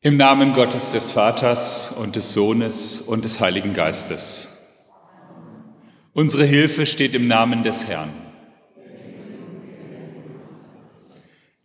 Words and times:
Im 0.00 0.16
Namen 0.16 0.52
Gottes 0.52 0.92
des 0.92 1.10
Vaters 1.10 1.90
und 1.90 2.14
des 2.14 2.32
Sohnes 2.32 3.00
und 3.00 3.24
des 3.24 3.40
Heiligen 3.40 3.74
Geistes. 3.74 4.48
Unsere 6.12 6.44
Hilfe 6.44 6.86
steht 6.86 7.16
im 7.16 7.26
Namen 7.26 7.64
des 7.64 7.88
Herrn. 7.88 8.12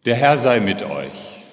Der 0.05 0.15
Herr 0.15 0.39
sei 0.39 0.61
mit 0.61 0.81
euch. 0.81 1.43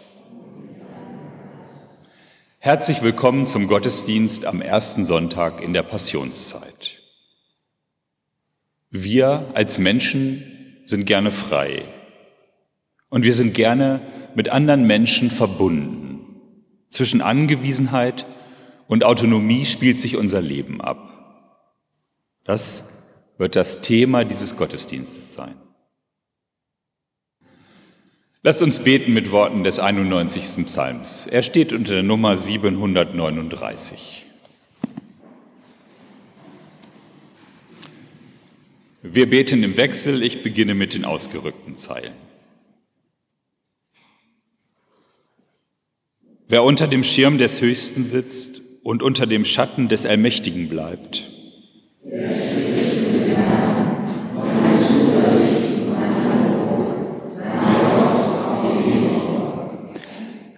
Herzlich 2.61 3.03
willkommen 3.03 3.45
zum 3.45 3.67
Gottesdienst 3.67 4.47
am 4.47 4.63
ersten 4.63 5.05
Sonntag 5.05 5.61
in 5.61 5.75
der 5.75 5.83
Passionszeit. 5.83 6.99
Wir 8.91 9.51
als 9.53 9.79
Menschen 9.79 10.79
sind 10.87 11.05
gerne 11.05 11.31
frei 11.31 11.83
und 13.11 13.23
wir 13.23 13.35
sind 13.35 13.53
gerne 13.53 14.01
mit 14.35 14.49
anderen 14.49 14.87
Menschen 14.87 15.31
verbunden. 15.31 16.10
Zwischen 16.91 17.23
Angewiesenheit 17.23 18.27
und 18.89 19.05
Autonomie 19.05 19.65
spielt 19.65 20.01
sich 20.01 20.17
unser 20.17 20.43
Leben 20.43 20.81
ab. 20.81 21.07
Das 22.45 22.85
wird 23.39 23.57
das 23.57 23.81
Thema 23.81 24.25
dieses 24.25 24.57
Gottesdienstes 24.57 25.33
sein. 25.33 25.55
Lasst 28.43 28.63
uns 28.63 28.81
beten 28.81 29.13
mit 29.13 29.31
Worten 29.31 29.65
des 29.65 29.79
91. 29.79 30.67
Psalms. 30.67 31.27
Er 31.27 31.43
steht 31.43 31.73
unter 31.73 31.93
der 31.93 32.03
Nummer 32.03 32.37
739. 32.37 34.27
Wir 39.03 39.29
beten 39.29 39.63
im 39.63 39.77
Wechsel. 39.77 40.23
Ich 40.23 40.43
beginne 40.43 40.75
mit 40.75 40.95
den 40.95 41.05
ausgerückten 41.05 41.77
Zeilen. 41.77 42.30
Wer 46.51 46.65
unter 46.65 46.89
dem 46.89 47.05
Schirm 47.05 47.39
des 47.39 47.61
Höchsten 47.61 48.05
sitzt 48.05 48.61
und 48.83 49.05
unter 49.05 49.25
dem 49.25 49.45
Schatten 49.45 49.87
des 49.87 50.05
Allmächtigen 50.05 50.69
bleibt, 50.69 51.29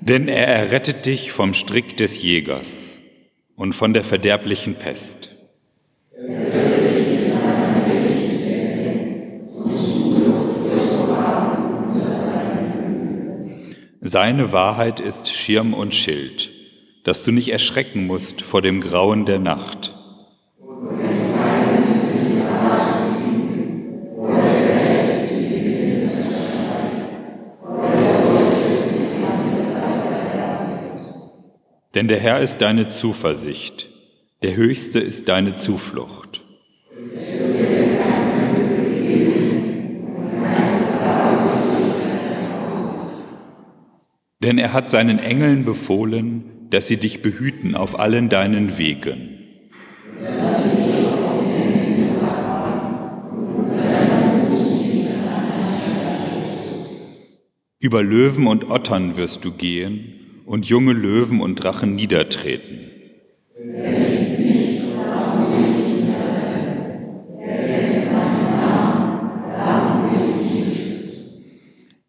Denn 0.01 0.29
er 0.29 0.47
errettet 0.47 1.05
dich 1.05 1.31
vom 1.31 1.53
Strick 1.53 1.99
des 1.99 2.23
Jägers 2.23 2.99
und 3.55 3.75
von 3.75 3.93
der 3.93 4.03
verderblichen 4.03 4.77
Pest. 4.77 5.32
Seine 14.13 14.53
Wahrheit 14.53 15.01
ist 15.01 15.35
Schirm 15.35 15.73
und 15.73 15.95
Schild, 15.95 16.51
dass 17.03 17.25
du 17.25 17.33
nicht 17.33 17.51
erschrecken 17.51 18.07
musst 18.07 18.43
vor 18.43 18.61
dem 18.61 18.83
Grauen 18.83 19.25
der 19.25 19.39
Nacht. 19.39 19.95
Denn 31.95 32.07
der 32.07 32.21
Herr 32.21 32.41
ist 32.41 32.59
deine 32.59 32.91
Zuversicht, 32.91 33.89
der 34.43 34.57
Höchste 34.57 34.99
ist 34.99 35.31
deine 35.31 35.55
Zuflucht. 35.55 36.42
Denn 44.43 44.59
er 44.59 44.73
hat 44.73 44.91
seinen 44.91 45.19
Engeln 45.19 45.65
befohlen, 45.65 46.69
dass 46.71 46.89
sie 46.89 46.97
dich 46.97 47.23
behüten 47.23 47.75
auf 47.75 47.99
allen 48.01 48.29
deinen 48.29 48.77
Wegen. 48.77 49.29
Über 57.79 58.03
Löwen 58.03 58.47
und 58.47 58.71
Ottern 58.71 59.17
wirst 59.17 59.45
du 59.45 59.53
gehen 59.53 60.43
und 60.47 60.67
junge 60.67 60.93
Löwen 60.93 61.41
und 61.41 61.57
Drachen 61.57 61.95
niedertreten. 61.95 62.91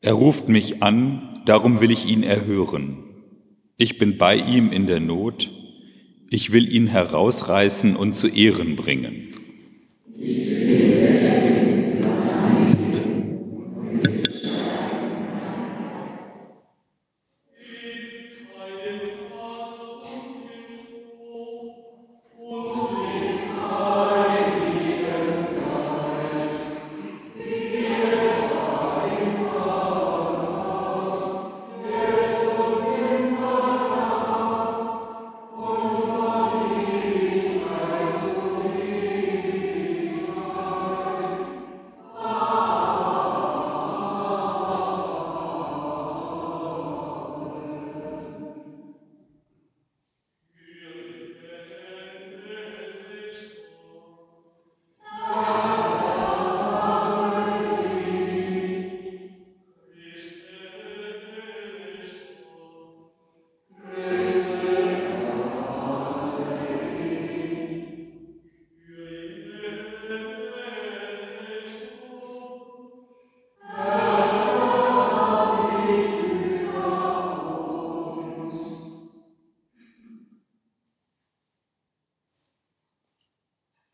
Er 0.01 0.13
ruft 0.13 0.49
mich 0.49 0.83
an, 0.83 1.32
darum 1.45 1.81
will 1.81 1.91
ich 1.91 2.07
ihn 2.09 2.23
erhören. 2.23 3.03
Ich 3.77 3.97
bin 3.97 4.17
bei 4.17 4.35
ihm 4.35 4.71
in 4.71 4.87
der 4.87 4.99
Not, 4.99 5.49
ich 6.29 6.51
will 6.51 6.73
ihn 6.73 6.87
herausreißen 6.87 7.95
und 7.95 8.15
zu 8.15 8.27
Ehren 8.27 8.75
bringen. 8.75 9.32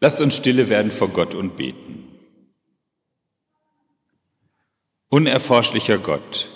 Lasst 0.02 0.22
uns 0.22 0.38
stille 0.38 0.70
werden 0.70 0.92
vor 0.92 1.10
Gott 1.10 1.36
und 1.36 1.58
beten. 1.58 2.06
Unerforschlicher 5.10 5.98
Gott, 5.98 6.48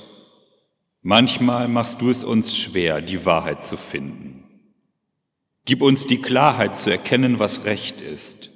manchmal 1.02 1.68
machst 1.68 2.02
du 2.02 2.10
es 2.10 2.24
uns 2.24 2.56
schwer, 2.56 3.02
die 3.02 3.26
Wahrheit 3.26 3.64
zu 3.64 3.78
finden. 3.78 4.44
Gib 5.66 5.82
uns 5.82 6.06
die 6.06 6.22
Klarheit 6.22 6.78
zu 6.78 6.90
erkennen, 6.90 7.40
was 7.40 7.66
recht 7.66 8.00
ist 8.02 8.52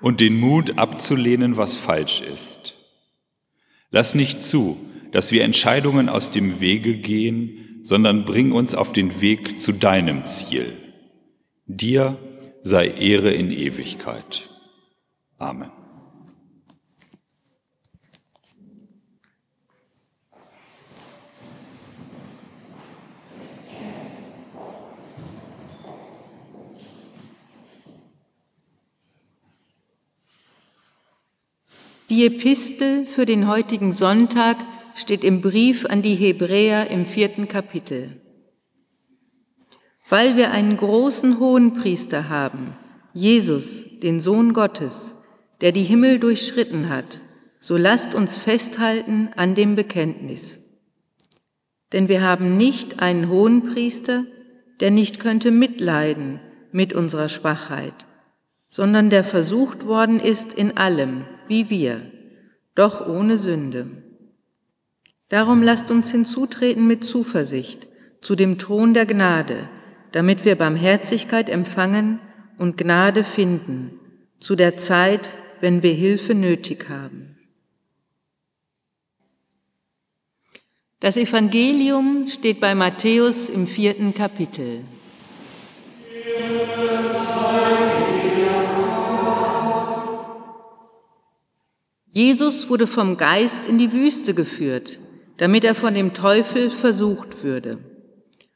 und 0.00 0.20
den 0.20 0.38
Mut 0.38 0.78
abzulehnen, 0.78 1.56
was 1.56 1.76
falsch 1.76 2.22
ist. 2.22 2.76
Lass 3.90 4.14
nicht 4.14 4.42
zu, 4.42 4.78
dass 5.12 5.32
wir 5.32 5.44
Entscheidungen 5.44 6.08
aus 6.08 6.30
dem 6.30 6.60
Wege 6.60 6.96
gehen, 6.96 7.80
sondern 7.82 8.24
bring 8.24 8.52
uns 8.52 8.74
auf 8.74 8.92
den 8.92 9.20
Weg 9.20 9.60
zu 9.60 9.72
deinem 9.72 10.24
Ziel, 10.24 10.76
dir 11.66 12.18
sei 12.62 12.88
Ehre 12.88 13.30
in 13.32 13.50
Ewigkeit. 13.50 14.48
Amen. 15.38 15.70
Die 32.10 32.26
Epistel 32.26 33.06
für 33.06 33.24
den 33.24 33.46
heutigen 33.46 33.92
Sonntag 33.92 34.56
steht 34.96 35.22
im 35.22 35.40
Brief 35.40 35.86
an 35.86 36.02
die 36.02 36.16
Hebräer 36.16 36.90
im 36.90 37.06
vierten 37.06 37.46
Kapitel. 37.46 38.19
Weil 40.10 40.36
wir 40.36 40.50
einen 40.50 40.76
großen 40.76 41.38
Hohenpriester 41.38 42.28
haben, 42.28 42.74
Jesus, 43.14 43.84
den 44.00 44.18
Sohn 44.18 44.52
Gottes, 44.52 45.14
der 45.60 45.70
die 45.70 45.84
Himmel 45.84 46.18
durchschritten 46.18 46.88
hat, 46.88 47.20
so 47.60 47.76
lasst 47.76 48.16
uns 48.16 48.36
festhalten 48.36 49.30
an 49.36 49.54
dem 49.54 49.76
Bekenntnis. 49.76 50.58
Denn 51.92 52.08
wir 52.08 52.22
haben 52.22 52.56
nicht 52.56 53.00
einen 53.00 53.28
hohen 53.28 53.72
Priester, 53.72 54.24
der 54.80 54.90
nicht 54.90 55.20
könnte 55.20 55.52
mitleiden 55.52 56.40
mit 56.72 56.92
unserer 56.92 57.28
Schwachheit, 57.28 58.06
sondern 58.68 59.10
der 59.10 59.22
versucht 59.22 59.86
worden 59.86 60.18
ist 60.18 60.54
in 60.54 60.76
allem, 60.76 61.24
wie 61.46 61.70
wir, 61.70 62.00
doch 62.74 63.06
ohne 63.06 63.38
Sünde. 63.38 63.86
Darum 65.28 65.62
lasst 65.62 65.92
uns 65.92 66.10
hinzutreten 66.10 66.88
mit 66.88 67.04
Zuversicht 67.04 67.86
zu 68.20 68.34
dem 68.34 68.58
Thron 68.58 68.92
der 68.92 69.06
Gnade, 69.06 69.68
damit 70.12 70.44
wir 70.44 70.56
Barmherzigkeit 70.56 71.48
empfangen 71.48 72.20
und 72.58 72.76
Gnade 72.76 73.24
finden 73.24 73.98
zu 74.38 74.56
der 74.56 74.76
Zeit, 74.76 75.32
wenn 75.60 75.82
wir 75.82 75.92
Hilfe 75.92 76.34
nötig 76.34 76.88
haben. 76.88 77.36
Das 81.00 81.16
Evangelium 81.16 82.26
steht 82.28 82.60
bei 82.60 82.74
Matthäus 82.74 83.48
im 83.48 83.66
vierten 83.66 84.12
Kapitel. 84.12 84.80
Jesus 92.12 92.68
wurde 92.68 92.86
vom 92.86 93.16
Geist 93.16 93.66
in 93.66 93.78
die 93.78 93.92
Wüste 93.92 94.34
geführt, 94.34 94.98
damit 95.38 95.64
er 95.64 95.74
von 95.74 95.94
dem 95.94 96.12
Teufel 96.12 96.68
versucht 96.68 97.42
würde. 97.42 97.78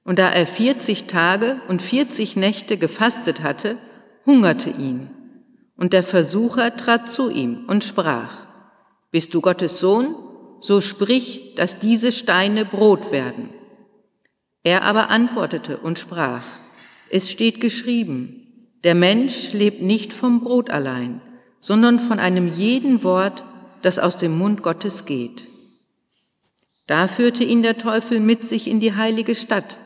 Und 0.05 0.19
da 0.19 0.29
er 0.29 0.47
40 0.47 1.07
Tage 1.07 1.61
und 1.69 1.81
40 1.81 2.37
Nächte 2.37 2.77
gefastet 2.77 3.43
hatte, 3.43 3.79
hungerte 4.27 4.71
ihn. 4.71 5.09
Und 5.77 5.93
der 5.93 6.03
Versucher 6.03 6.77
trat 6.77 7.11
zu 7.11 7.31
ihm 7.31 7.65
und 7.67 7.83
sprach, 7.83 8.47
Bist 9.11 9.35
du 9.35 9.41
Gottes 9.41 9.81
Sohn? 9.81 10.15
So 10.61 10.81
sprich, 10.81 11.55
dass 11.57 11.79
diese 11.79 12.13
Steine 12.13 12.65
Brot 12.65 13.13
werden. 13.13 13.49
Er 14.63 14.83
aber 14.83 15.11
antwortete 15.11 15.79
und 15.79 15.99
sprach, 15.99 16.45
Es 17.11 17.31
steht 17.31 17.61
geschrieben, 17.61 18.69
der 18.85 18.95
Mensch 18.95 19.53
lebt 19.53 19.83
nicht 19.83 20.13
vom 20.13 20.41
Brot 20.41 20.69
allein, 20.69 21.23
sondern 21.61 21.99
von 21.99 22.19
einem 22.19 22.49
jeden 22.49 23.03
Wort, 23.03 23.43
das 23.81 23.99
aus 23.99 24.19
dem 24.19 24.37
Mund 24.37 24.63
Gottes 24.63 25.07
geht. 25.07 25.47
Da 26.87 27.09
führte 27.09 27.45
ihn 27.45 27.63
der 27.63 27.79
Teufel 27.79 28.21
mit 28.21 28.47
sich 28.47 28.69
in 28.69 28.81
die 28.81 28.95
heilige 28.95 29.35
Stadt 29.35 29.79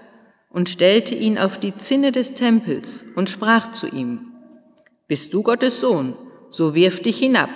und 0.50 0.68
stellte 0.68 1.14
ihn 1.14 1.38
auf 1.38 1.58
die 1.58 1.76
Zinne 1.76 2.12
des 2.12 2.34
Tempels 2.34 3.04
und 3.16 3.28
sprach 3.28 3.72
zu 3.72 3.86
ihm, 3.86 4.32
Bist 5.06 5.34
du 5.34 5.42
Gottes 5.42 5.80
Sohn, 5.80 6.14
so 6.50 6.74
wirf 6.74 7.00
dich 7.00 7.18
hinab, 7.18 7.50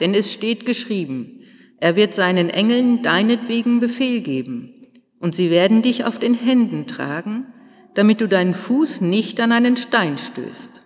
denn 0.00 0.14
es 0.14 0.32
steht 0.32 0.66
geschrieben, 0.66 1.40
er 1.78 1.96
wird 1.96 2.14
seinen 2.14 2.48
Engeln 2.48 3.02
deinetwegen 3.02 3.80
Befehl 3.80 4.20
geben, 4.20 4.74
und 5.18 5.34
sie 5.34 5.50
werden 5.50 5.82
dich 5.82 6.04
auf 6.04 6.18
den 6.18 6.34
Händen 6.34 6.86
tragen, 6.86 7.52
damit 7.94 8.20
du 8.20 8.28
deinen 8.28 8.54
Fuß 8.54 9.00
nicht 9.00 9.40
an 9.40 9.52
einen 9.52 9.76
Stein 9.76 10.18
stößt. 10.18 10.82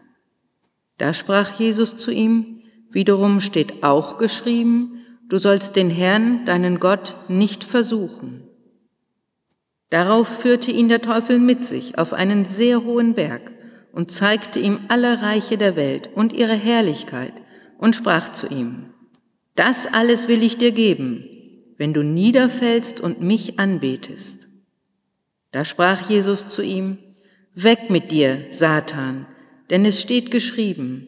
Da 0.99 1.13
sprach 1.13 1.59
Jesus 1.59 1.97
zu 1.97 2.11
ihm, 2.11 2.57
Wiederum 2.93 3.41
steht 3.41 3.85
auch 3.85 4.19
geschrieben, 4.19 5.05
du 5.29 5.39
sollst 5.39 5.77
den 5.77 5.91
Herrn, 5.91 6.45
deinen 6.45 6.81
Gott, 6.81 7.15
nicht 7.29 7.63
versuchen. 7.63 8.50
Darauf 9.91 10.29
führte 10.29 10.71
ihn 10.71 10.89
der 10.89 11.03
Teufel 11.03 11.39
mit 11.39 11.65
sich 11.67 11.99
auf 11.99 12.13
einen 12.13 12.45
sehr 12.45 12.85
hohen 12.85 13.15
Berg 13.15 13.53
und 13.93 14.11
zeigte 14.11 14.61
ihm 14.61 14.81
alle 14.89 15.21
Reiche 15.21 15.59
der 15.59 15.77
Welt 15.77 16.11
und 16.15 16.33
ihre 16.33 16.55
Herrlichkeit 16.55 17.33
und 17.79 17.97
sprach 17.97 18.31
zu 18.33 18.47
ihm, 18.47 18.87
das 19.57 19.87
alles 19.87 20.29
will 20.29 20.43
ich 20.43 20.59
dir 20.59 20.71
geben, 20.71 21.25
wenn 21.77 21.93
du 21.93 22.03
niederfällst 22.03 23.01
und 23.01 23.21
mich 23.21 23.59
anbetest. 23.59 24.49
Da 25.51 25.65
sprach 25.65 26.09
Jesus 26.09 26.49
zu 26.49 26.63
ihm, 26.63 26.99
Weg 27.55 27.91
mit 27.91 28.13
dir, 28.13 28.47
Satan, 28.51 29.27
denn 29.71 29.85
es 29.85 30.01
steht 30.01 30.31
geschrieben, 30.31 31.07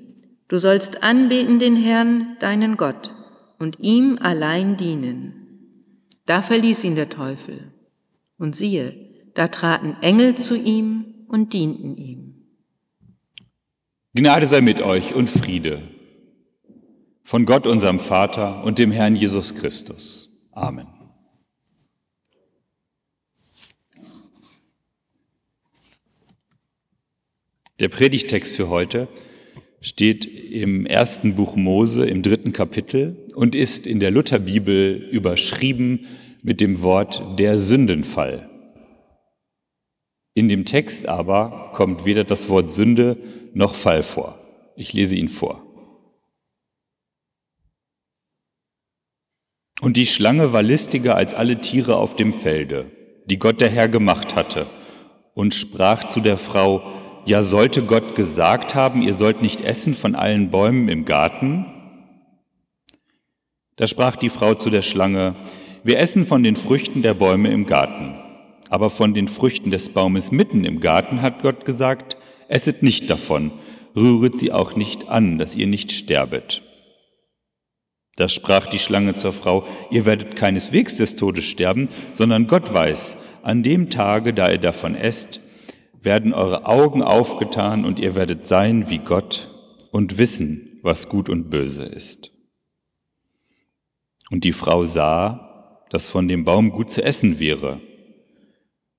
Du 0.49 0.59
sollst 0.59 1.03
anbeten 1.03 1.61
den 1.61 1.77
Herrn, 1.77 2.37
deinen 2.41 2.77
Gott, 2.77 3.15
und 3.59 3.81
ihm 3.81 4.19
allein 4.21 4.77
dienen. 4.77 6.11
Da 6.27 6.43
verließ 6.43 6.85
ihn 6.85 6.95
der 6.95 7.09
Teufel. 7.09 7.73
Und 8.43 8.57
siehe, 8.57 8.93
da 9.35 9.47
traten 9.47 9.97
Engel 10.03 10.35
zu 10.35 10.57
ihm 10.57 11.27
und 11.29 11.53
dienten 11.53 11.97
ihm. 11.97 12.49
Gnade 14.15 14.49
sei 14.49 14.61
mit 14.61 14.81
euch 14.81 15.15
und 15.15 15.31
Friede 15.31 15.81
von 17.23 17.47
Gott, 17.47 17.69
unserem 17.69 18.01
Vater 18.01 18.65
und 18.65 18.81
dem 18.81 18.91
Herrn 18.91 19.15
Jesus 19.15 19.55
Christus. 19.55 20.29
Amen. 20.51 20.89
Der 27.79 27.91
Predigtext 27.91 28.57
für 28.57 28.69
heute 28.69 29.07
steht 29.81 30.25
im 30.25 30.85
ersten 30.85 31.37
Buch 31.37 31.55
Mose 31.55 32.07
im 32.07 32.23
dritten 32.23 32.53
Kapitel 32.53 33.25
und 33.37 33.55
ist 33.55 33.87
in 33.87 34.01
der 34.01 34.11
Lutherbibel 34.11 34.97
überschrieben 35.13 36.09
mit 36.43 36.61
dem 36.61 36.83
Wort 36.83 37.39
der 37.39 37.59
Sündenfall. 37.59 38.51
In 40.35 40.49
dem 40.49 40.65
Text 40.65 41.09
aber 41.09 41.71
kommt 41.73 42.05
weder 42.05 42.25
das 42.25 42.49
Wort 42.49 42.73
Sünde 42.73 43.17
noch 43.55 43.75
Fall 43.75 44.03
vor. 44.03 44.39
Ich 44.77 44.93
lese 44.93 45.17
ihn 45.17 45.29
vor. 45.29 45.63
Und 49.81 49.97
die 49.97 50.07
Schlange 50.07 50.53
war 50.53 50.63
listiger 50.63 51.17
als 51.17 51.35
alle 51.35 51.61
Tiere 51.61 51.97
auf 51.97 52.17
dem 52.17 52.33
Felde, 52.33 52.91
die 53.27 53.39
Gott 53.39 53.61
der 53.61 53.69
Herr 53.69 53.89
gemacht 53.89 54.37
hatte, 54.37 54.67
und 55.35 55.55
sprach 55.55 56.09
zu 56.09 56.21
der 56.21 56.37
Frau, 56.37 56.83
ja 57.25 57.43
sollte 57.43 57.83
Gott 57.83 58.15
gesagt 58.15 58.75
haben, 58.75 59.03
ihr 59.03 59.15
sollt 59.15 59.43
nicht 59.43 59.61
essen 59.61 59.95
von 59.95 60.15
allen 60.15 60.51
Bäumen 60.51 60.89
im 60.89 61.05
Garten? 61.05 61.67
Da 63.77 63.87
sprach 63.87 64.17
die 64.17 64.29
Frau 64.29 64.55
zu 64.55 64.71
der 64.71 64.83
Schlange, 64.83 65.35
wir 65.85 65.99
essen 65.99 66.25
von 66.25 66.43
den 66.43 66.57
Früchten 66.57 67.03
der 67.03 67.15
Bäume 67.15 67.51
im 67.51 67.67
Garten, 67.67 68.15
aber 68.69 68.89
von 68.89 69.15
den 69.15 69.29
Früchten 69.29 69.71
des 69.71 69.89
Baumes 69.89 70.31
mitten 70.31 70.65
im 70.65 70.81
Garten 70.81 71.23
hat 71.23 71.43
Gott 71.43 71.65
gesagt, 71.65 72.17
esset 72.49 72.83
nicht 72.83 73.11
davon, 73.11 73.51
rühret 73.97 74.39
sie 74.39 74.53
auch 74.53 74.77
nicht 74.77 75.09
an, 75.09 75.39
dass 75.39 75.57
ihr 75.57 75.67
nicht 75.67 75.93
sterbet. 75.93 76.63
Da 78.17 78.29
sprach 78.29 78.67
die 78.67 78.79
Schlange 78.79 79.15
zur 79.15 79.33
Frau, 79.33 79.65
ihr 79.91 80.05
werdet 80.05 80.37
keineswegs 80.37 80.99
des 80.99 81.17
Todes 81.17 81.45
sterben, 81.45 81.89
sondern 82.15 82.47
Gott 82.47 82.73
weiß, 82.73 83.17
an 83.43 83.63
dem 83.63 83.91
Tage, 83.91 84.35
da 84.35 84.51
ihr 84.51 84.59
davon 84.59 84.95
esst, 84.95 85.41
werden 86.01 86.33
eure 86.33 86.67
Augen 86.67 87.03
aufgetan 87.03 87.85
und 87.85 88.01
ihr 88.01 88.15
werdet 88.15 88.47
sein 88.47 88.91
wie 88.91 88.99
Gott 88.99 89.49
und 89.91 90.19
wissen, 90.19 90.79
was 90.83 91.09
gut 91.09 91.29
und 91.29 91.49
böse 91.51 91.85
ist. 91.85 92.33
Und 94.31 94.45
die 94.45 94.53
Frau 94.53 94.85
sah, 94.85 95.52
dass 95.93 96.07
von 96.07 96.27
dem 96.27 96.45
Baum 96.45 96.71
gut 96.71 96.91
zu 96.91 97.05
essen 97.05 97.39
wäre 97.39 97.79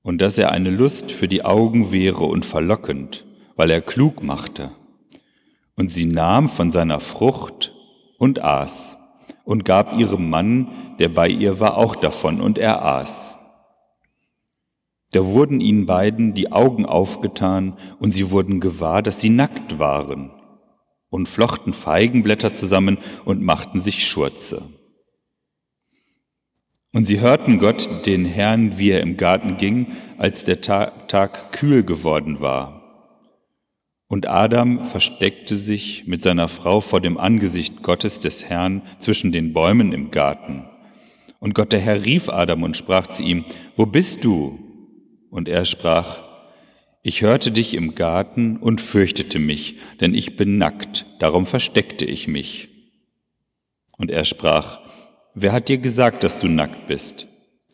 und 0.03 0.21
dass 0.21 0.37
er 0.37 0.51
eine 0.51 0.69
Lust 0.69 1.11
für 1.11 1.27
die 1.27 1.43
Augen 1.43 1.91
wäre 1.91 2.23
und 2.23 2.45
verlockend, 2.45 3.25
weil 3.55 3.71
er 3.71 3.81
klug 3.81 4.21
machte. 4.21 4.69
Und 5.75 5.89
sie 5.89 6.05
nahm 6.05 6.49
von 6.49 6.69
seiner 6.69 6.99
Frucht 6.99 7.73
und 8.19 8.43
aß 8.43 8.97
und 9.43 9.65
gab 9.65 9.97
ihrem 9.97 10.29
Mann, 10.29 10.67
der 10.99 11.09
bei 11.09 11.27
ihr 11.29 11.59
war, 11.59 11.77
auch 11.77 11.95
davon, 11.95 12.39
und 12.39 12.59
er 12.59 12.85
aß. 12.85 13.39
Da 15.13 15.25
wurden 15.25 15.61
ihnen 15.61 15.87
beiden 15.87 16.35
die 16.35 16.51
Augen 16.51 16.85
aufgetan 16.85 17.75
und 17.99 18.11
sie 18.11 18.29
wurden 18.29 18.59
gewahr, 18.59 19.01
dass 19.01 19.19
sie 19.19 19.31
nackt 19.31 19.79
waren 19.79 20.29
und 21.09 21.27
flochten 21.27 21.73
Feigenblätter 21.73 22.53
zusammen 22.53 22.99
und 23.25 23.41
machten 23.41 23.81
sich 23.81 24.07
Schurze. 24.07 24.61
Und 26.93 27.05
sie 27.05 27.19
hörten 27.19 27.57
Gott, 27.57 28.05
den 28.05 28.23
Herrn, 28.23 28.77
wie 28.77 28.91
er 28.91 29.01
im 29.01 29.17
Garten 29.17 29.57
ging, 29.57 29.87
als 30.17 30.45
der 30.45 30.61
Tag, 30.61 31.51
kühl 31.51 31.83
geworden 31.83 32.39
war. 32.39 32.81
Und 34.07 34.29
Adam 34.29 34.85
versteckte 34.85 35.55
sich 35.55 36.05
mit 36.05 36.21
seiner 36.21 36.47
Frau 36.47 36.81
vor 36.81 37.01
dem 37.01 37.17
Angesicht 37.17 37.81
Gottes 37.81 38.19
des 38.19 38.45
Herrn 38.45 38.83
zwischen 38.99 39.31
den 39.31 39.53
Bäumen 39.53 39.91
im 39.91 40.11
Garten. 40.11 40.65
Und 41.39 41.55
Gott 41.55 41.73
der 41.73 41.79
Herr 41.79 42.05
rief 42.05 42.29
Adam 42.29 42.61
und 42.61 42.77
sprach 42.77 43.07
zu 43.07 43.23
ihm, 43.23 43.43
Wo 43.75 43.87
bist 43.87 44.23
du? 44.23 44.59
Und 45.31 45.49
er 45.49 45.65
sprach, 45.65 46.19
ich 47.01 47.21
hörte 47.21 47.51
dich 47.51 47.73
im 47.73 47.95
Garten 47.95 48.55
und 48.57 48.79
fürchtete 48.79 49.39
mich, 49.39 49.77
denn 49.99 50.13
ich 50.13 50.37
bin 50.37 50.57
nackt, 50.57 51.05
darum 51.19 51.45
versteckte 51.45 52.05
ich 52.05 52.29
mich. 52.29 52.69
Und 53.97 54.09
er 54.09 54.23
sprach, 54.23 54.79
wer 55.33 55.51
hat 55.51 55.69
dir 55.69 55.77
gesagt, 55.77 56.23
dass 56.23 56.39
du 56.39 56.47
nackt 56.47 56.87
bist? 56.87 57.27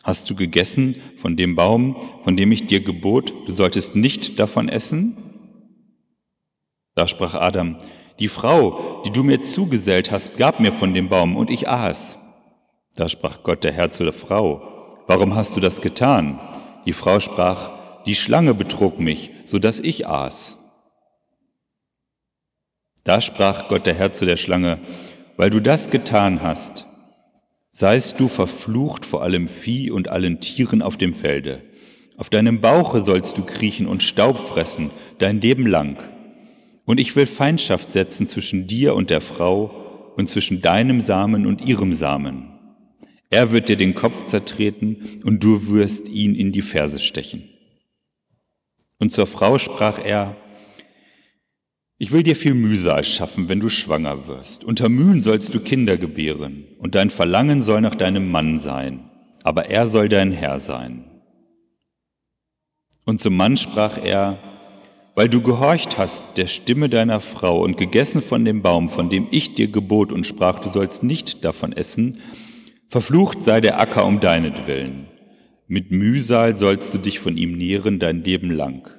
Hast 0.03 0.29
du 0.29 0.35
gegessen 0.35 0.95
von 1.17 1.35
dem 1.35 1.55
Baum, 1.55 1.95
von 2.23 2.37
dem 2.37 2.51
ich 2.51 2.65
dir 2.65 2.81
gebot, 2.81 3.33
du 3.47 3.53
solltest 3.53 3.95
nicht 3.95 4.39
davon 4.39 4.69
essen? 4.69 5.17
Da 6.95 7.07
sprach 7.07 7.35
Adam, 7.35 7.77
die 8.19 8.27
Frau, 8.27 9.01
die 9.05 9.11
du 9.11 9.23
mir 9.23 9.43
zugesellt 9.43 10.11
hast, 10.11 10.37
gab 10.37 10.59
mir 10.59 10.71
von 10.71 10.93
dem 10.93 11.09
Baum 11.09 11.35
und 11.35 11.49
ich 11.49 11.69
aß. 11.69 12.17
Da 12.95 13.07
sprach 13.07 13.43
Gott 13.43 13.63
der 13.63 13.71
Herr 13.71 13.91
zu 13.91 14.03
der 14.03 14.13
Frau, 14.13 15.03
warum 15.07 15.35
hast 15.35 15.55
du 15.55 15.59
das 15.59 15.81
getan? 15.81 16.39
Die 16.85 16.93
Frau 16.93 17.19
sprach, 17.19 17.71
die 18.05 18.15
Schlange 18.15 18.53
betrog 18.53 18.99
mich, 18.99 19.31
so 19.45 19.59
dass 19.59 19.79
ich 19.79 20.07
aß. 20.07 20.57
Da 23.03 23.21
sprach 23.21 23.67
Gott 23.69 23.85
der 23.85 23.93
Herr 23.93 24.13
zu 24.13 24.25
der 24.25 24.37
Schlange, 24.37 24.79
weil 25.37 25.49
du 25.49 25.61
das 25.61 25.89
getan 25.89 26.41
hast, 26.41 26.85
seist 27.79 28.19
du 28.19 28.27
verflucht 28.27 29.05
vor 29.05 29.23
allem 29.23 29.47
Vieh 29.47 29.89
und 29.89 30.09
allen 30.09 30.41
Tieren 30.41 30.81
auf 30.81 30.97
dem 30.97 31.13
Felde. 31.13 31.61
Auf 32.17 32.29
deinem 32.29 32.59
Bauche 32.59 33.01
sollst 33.01 33.37
du 33.37 33.45
kriechen 33.45 33.87
und 33.87 34.03
Staub 34.03 34.37
fressen, 34.37 34.91
dein 35.17 35.39
Leben 35.39 35.65
lang. 35.65 35.97
Und 36.83 36.99
ich 36.99 37.15
will 37.15 37.25
Feindschaft 37.25 37.93
setzen 37.93 38.27
zwischen 38.27 38.67
dir 38.67 38.95
und 38.95 39.09
der 39.09 39.21
Frau 39.21 40.11
und 40.17 40.29
zwischen 40.29 40.61
deinem 40.61 40.99
Samen 40.99 41.45
und 41.45 41.63
ihrem 41.65 41.93
Samen. 41.93 42.49
Er 43.29 43.53
wird 43.53 43.69
dir 43.69 43.77
den 43.77 43.95
Kopf 43.95 44.25
zertreten 44.25 44.97
und 45.23 45.41
du 45.41 45.69
wirst 45.69 46.09
ihn 46.09 46.35
in 46.35 46.51
die 46.51 46.61
Ferse 46.61 46.99
stechen. 46.99 47.43
Und 48.97 49.13
zur 49.13 49.25
Frau 49.25 49.57
sprach 49.57 50.03
er, 50.03 50.35
ich 52.01 52.13
will 52.13 52.23
dir 52.23 52.37
viel 52.37 52.53
Mühsal 52.53 53.03
schaffen, 53.03 53.49
wenn 53.49 53.59
du 53.59 53.67
schwanger 53.67 54.25
wirst. 54.25 54.63
Unter 54.63 54.87
Mühen 54.87 55.21
sollst 55.21 55.53
du 55.53 55.59
Kinder 55.59 55.97
gebären, 55.97 56.63
und 56.79 56.95
dein 56.95 57.09
Verlangen 57.09 57.61
soll 57.61 57.81
nach 57.81 57.95
deinem 57.95 58.31
Mann 58.31 58.57
sein, 58.57 59.01
aber 59.43 59.69
er 59.69 59.85
soll 59.85 60.07
dein 60.07 60.31
Herr 60.31 60.61
sein. 60.61 61.03
Und 63.05 63.21
zum 63.21 63.35
Mann 63.35 63.57
sprach 63.57 63.97
er, 64.01 64.39
weil 65.13 65.27
du 65.27 65.41
gehorcht 65.41 65.97
hast 65.97 66.37
der 66.37 66.47
Stimme 66.47 66.87
deiner 66.87 67.19
Frau 67.19 67.61
und 67.61 67.75
gegessen 67.75 68.21
von 68.21 68.45
dem 68.45 68.61
Baum, 68.61 68.87
von 68.87 69.09
dem 69.09 69.27
ich 69.31 69.53
dir 69.53 69.67
gebot 69.67 70.13
und 70.13 70.25
sprach, 70.25 70.59
du 70.59 70.69
sollst 70.69 71.03
nicht 71.03 71.43
davon 71.43 71.73
essen, 71.73 72.19
verflucht 72.87 73.43
sei 73.43 73.59
der 73.59 73.77
Acker 73.77 74.05
um 74.05 74.21
deinetwillen. 74.21 75.07
Mit 75.67 75.91
Mühsal 75.91 76.55
sollst 76.55 76.93
du 76.93 76.97
dich 76.97 77.19
von 77.19 77.35
ihm 77.35 77.57
nähren 77.57 77.99
dein 77.99 78.23
Leben 78.23 78.51
lang. 78.51 78.89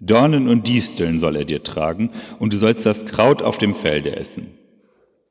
Dornen 0.00 0.48
und 0.48 0.68
Disteln 0.68 1.18
soll 1.18 1.36
er 1.36 1.44
dir 1.44 1.62
tragen, 1.62 2.10
und 2.38 2.52
du 2.52 2.56
sollst 2.56 2.84
das 2.86 3.06
Kraut 3.06 3.42
auf 3.42 3.58
dem 3.58 3.74
Felde 3.74 4.16
essen. 4.16 4.58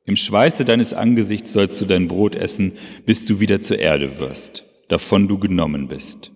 Im 0.04 0.16
Schweiße 0.16 0.64
deines 0.64 0.92
Angesichts 0.92 1.52
sollst 1.52 1.80
du 1.80 1.86
dein 1.86 2.08
Brot 2.08 2.34
essen, 2.34 2.72
bis 3.06 3.24
du 3.24 3.40
wieder 3.40 3.60
zur 3.60 3.78
Erde 3.78 4.18
wirst, 4.18 4.64
davon 4.88 5.28
du 5.28 5.38
genommen 5.38 5.88
bist. 5.88 6.30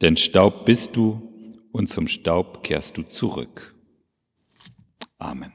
Denn 0.00 0.16
Staub 0.16 0.64
bist 0.64 0.96
du, 0.96 1.26
und 1.72 1.88
zum 1.88 2.08
Staub 2.08 2.64
kehrst 2.64 2.98
du 2.98 3.02
zurück. 3.02 3.74
Amen. 5.18 5.52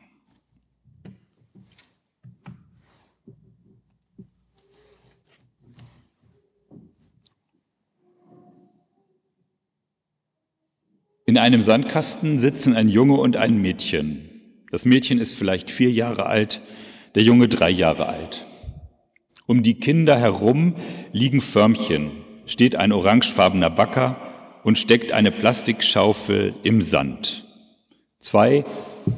In 11.35 11.41
einem 11.41 11.61
Sandkasten 11.61 12.39
sitzen 12.39 12.77
ein 12.77 12.87
Junge 12.87 13.15
und 13.15 13.35
ein 13.35 13.61
Mädchen. 13.61 14.29
Das 14.71 14.85
Mädchen 14.85 15.19
ist 15.19 15.35
vielleicht 15.35 15.69
vier 15.69 15.91
Jahre 15.91 16.27
alt, 16.27 16.61
der 17.13 17.23
Junge 17.23 17.49
drei 17.49 17.69
Jahre 17.69 18.07
alt. 18.07 18.45
Um 19.45 19.61
die 19.61 19.73
Kinder 19.73 20.17
herum 20.17 20.75
liegen 21.11 21.41
Förmchen, 21.41 22.11
steht 22.45 22.77
ein 22.77 22.93
orangefarbener 22.93 23.69
Backer 23.69 24.15
und 24.63 24.77
steckt 24.77 25.11
eine 25.11 25.29
Plastikschaufel 25.29 26.53
im 26.63 26.81
Sand. 26.81 27.43
Zwei 28.19 28.63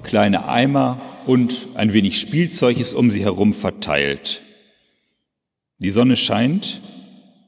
kleine 0.02 0.48
Eimer 0.48 1.00
und 1.28 1.68
ein 1.76 1.94
wenig 1.94 2.20
Spielzeug 2.20 2.80
ist 2.80 2.96
um 2.96 3.12
sie 3.12 3.24
herum 3.24 3.54
verteilt. 3.54 4.42
Die 5.78 5.92
Sonne 5.92 6.16
scheint 6.16 6.82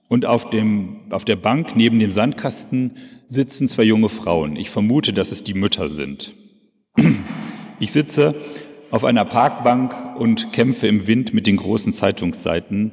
und 0.09 0.27
auf, 0.27 0.51
dem, 0.51 1.07
auf 1.09 1.25
der 1.25 1.37
Bank 1.37 1.75
neben 1.75 1.97
dem 1.97 2.11
Sandkasten 2.11 2.97
sitzen 3.29 3.69
zwei 3.69 3.83
junge 3.83 4.09
Frauen. 4.09 4.55
Ich 4.55 4.69
vermute, 4.69 5.13
dass 5.13 5.31
es 5.31 5.43
die 5.43 5.53
Mütter 5.53 5.87
sind. 5.87 6.35
Ich 7.81 7.93
sitze 7.93 8.35
auf 8.91 9.05
einer 9.05 9.23
Parkbank 9.23 9.95
und 10.19 10.51
kämpfe 10.51 10.87
im 10.87 11.07
Wind 11.07 11.33
mit 11.33 11.47
den 11.47 11.55
großen 11.55 11.93
Zeitungsseiten, 11.93 12.91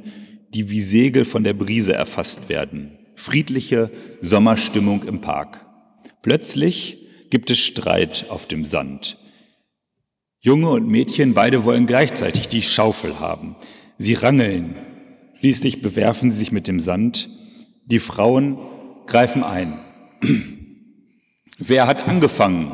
die 0.55 0.71
wie 0.71 0.81
Segel 0.81 1.25
von 1.25 1.43
der 1.43 1.55
Brise 1.55 1.93
erfasst 1.93 2.49
werden. 2.49 2.97
Friedliche 3.17 3.91
Sommerstimmung 4.21 5.03
im 5.03 5.21
Park. 5.21 5.67
Plötzlich 6.23 6.99
gibt 7.31 7.51
es 7.51 7.59
Streit 7.59 8.27
auf 8.29 8.47
dem 8.47 8.65
Sand. 8.65 9.19
Junge 10.39 10.71
und 10.71 10.87
Mädchen, 10.87 11.35
beide 11.35 11.65
wollen 11.65 11.89
gleichzeitig 11.89 12.47
die 12.47 12.63
Schaufel 12.63 13.19
haben. 13.19 13.57
Sie 13.99 14.15
rangeln. 14.15 14.77
Schließlich 15.41 15.83
bewerfen 15.83 16.31
sie 16.31 16.39
sich 16.39 16.53
mit 16.53 16.69
dem 16.69 16.79
Sand. 16.79 17.29
Die 17.87 17.99
Frauen 17.99 18.57
greifen 19.07 19.43
ein. 19.43 19.81
Wer 21.59 21.87
hat 21.87 22.09
angefangen? 22.09 22.73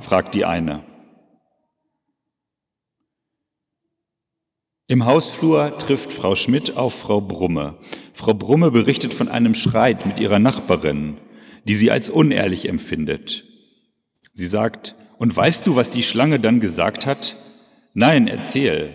fragt 0.00 0.34
die 0.34 0.44
eine. 0.44 0.84
Im 4.86 5.06
Hausflur 5.06 5.78
trifft 5.78 6.12
Frau 6.12 6.34
Schmidt 6.34 6.76
auf 6.76 6.94
Frau 6.94 7.20
Brumme. 7.20 7.78
Frau 8.12 8.34
Brumme 8.34 8.70
berichtet 8.70 9.14
von 9.14 9.28
einem 9.28 9.54
Streit 9.54 10.04
mit 10.04 10.20
ihrer 10.20 10.38
Nachbarin, 10.38 11.16
die 11.64 11.74
sie 11.74 11.90
als 11.90 12.10
unehrlich 12.10 12.68
empfindet. 12.68 13.44
Sie 14.34 14.46
sagt, 14.46 14.94
und 15.18 15.34
weißt 15.34 15.66
du, 15.66 15.76
was 15.76 15.90
die 15.90 16.02
Schlange 16.02 16.38
dann 16.38 16.60
gesagt 16.60 17.06
hat? 17.06 17.36
Nein, 17.94 18.28
erzähl. 18.28 18.92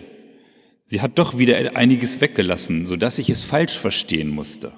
Sie 0.86 1.00
hat 1.00 1.18
doch 1.18 1.38
wieder 1.38 1.76
einiges 1.76 2.20
weggelassen, 2.20 2.86
so 2.86 2.96
dass 2.96 3.18
ich 3.18 3.30
es 3.30 3.42
falsch 3.42 3.78
verstehen 3.78 4.28
musste. 4.28 4.72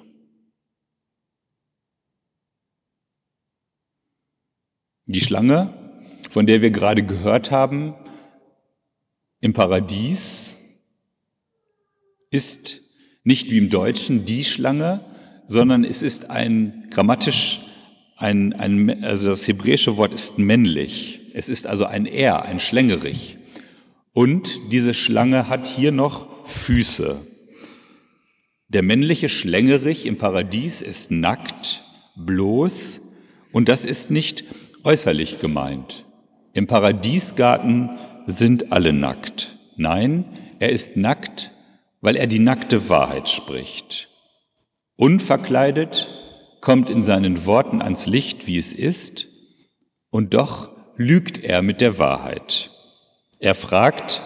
Die 5.05 5.19
Schlange, 5.19 5.73
von 6.29 6.47
der 6.47 6.61
wir 6.61 6.71
gerade 6.71 7.03
gehört 7.03 7.51
haben, 7.51 7.93
im 9.41 9.51
Paradies 9.51 10.57
ist 12.31 12.79
nicht 13.25 13.51
wie 13.51 13.57
im 13.57 13.69
Deutschen 13.69 14.23
die 14.23 14.45
Schlange, 14.45 15.01
sondern 15.45 15.83
es 15.83 16.01
ist 16.01 16.29
ein 16.29 16.87
grammatisch, 16.89 17.59
ein, 18.15 18.53
ein, 18.53 19.03
also 19.03 19.29
das 19.29 19.45
hebräische 19.45 19.97
Wort 19.97 20.13
ist 20.13 20.37
männlich. 20.37 21.19
Es 21.33 21.49
ist 21.49 21.67
also 21.67 21.85
ein 21.85 22.05
Er, 22.05 22.43
ein 22.43 22.59
Schlängerich. 22.59 23.37
Und 24.13 24.57
diese 24.71 24.93
Schlange 24.93 25.49
hat 25.49 25.67
hier 25.67 25.91
noch 25.91 26.47
Füße. 26.47 27.19
Der 28.69 28.83
männliche 28.83 29.27
Schlängerich 29.27 30.05
im 30.05 30.17
Paradies 30.17 30.81
ist 30.81 31.11
nackt, 31.11 31.83
bloß, 32.15 33.01
und 33.51 33.67
das 33.69 33.83
ist 33.83 34.09
nicht 34.09 34.45
äußerlich 34.83 35.39
gemeint. 35.39 36.05
Im 36.53 36.67
Paradiesgarten 36.67 37.89
sind 38.25 38.71
alle 38.71 38.93
nackt. 38.93 39.57
Nein, 39.75 40.25
er 40.59 40.69
ist 40.69 40.97
nackt, 40.97 41.51
weil 42.01 42.15
er 42.15 42.27
die 42.27 42.39
nackte 42.39 42.89
Wahrheit 42.89 43.29
spricht. 43.29 44.09
Unverkleidet 44.95 46.07
kommt 46.61 46.89
in 46.89 47.03
seinen 47.03 47.45
Worten 47.45 47.81
ans 47.81 48.05
Licht, 48.05 48.45
wie 48.47 48.57
es 48.57 48.71
ist, 48.71 49.27
und 50.11 50.33
doch 50.33 50.69
lügt 50.95 51.43
er 51.43 51.61
mit 51.61 51.81
der 51.81 51.97
Wahrheit. 51.97 52.69
Er 53.39 53.55
fragt 53.55 54.21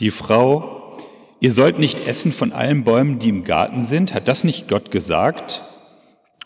die 0.00 0.10
Frau, 0.10 0.96
ihr 1.40 1.52
sollt 1.52 1.78
nicht 1.78 2.06
essen 2.06 2.32
von 2.32 2.52
allen 2.52 2.84
Bäumen, 2.84 3.18
die 3.18 3.28
im 3.28 3.44
Garten 3.44 3.82
sind, 3.82 4.14
hat 4.14 4.28
das 4.28 4.44
nicht 4.44 4.68
Gott 4.68 4.90
gesagt? 4.90 5.62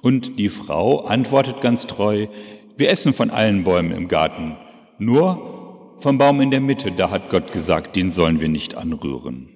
Und 0.03 0.39
die 0.39 0.49
Frau 0.51 1.05
antwortet 1.05 1.61
ganz 1.61 1.87
treu, 1.87 2.27
wir 2.77 2.91
essen 2.91 3.13
von 3.15 3.31
allen 3.31 3.65
Bäumen 3.65 3.93
im 3.93 4.09
Garten, 4.09 4.57
nur 4.99 5.97
vom 5.99 6.19
Baum 6.19 6.41
in 6.41 6.51
der 6.51 6.61
Mitte, 6.61 6.93
da 6.93 7.11
hat 7.11 7.31
Gott 7.31 7.53
gesagt, 7.53 7.97
den 7.97 8.11
sollen 8.11 8.41
wir 8.41 8.49
nicht 8.49 8.75
anrühren. 8.75 9.49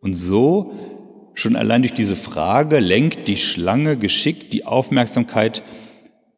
Und 0.00 0.14
so, 0.14 0.72
schon 1.34 1.56
allein 1.56 1.82
durch 1.82 1.94
diese 1.94 2.16
Frage, 2.16 2.78
lenkt 2.78 3.28
die 3.28 3.36
Schlange 3.36 3.96
geschickt 3.96 4.52
die 4.52 4.64
Aufmerksamkeit 4.64 5.62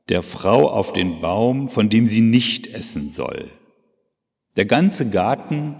der 0.08 0.22
Frau 0.22 0.68
auf 0.68 0.92
den 0.92 1.20
Baum, 1.20 1.68
von 1.68 1.88
dem 1.88 2.06
sie 2.06 2.20
nicht 2.20 2.66
essen 2.66 3.08
soll. 3.08 3.46
Der 4.56 4.64
ganze 4.64 5.08
Garten 5.10 5.76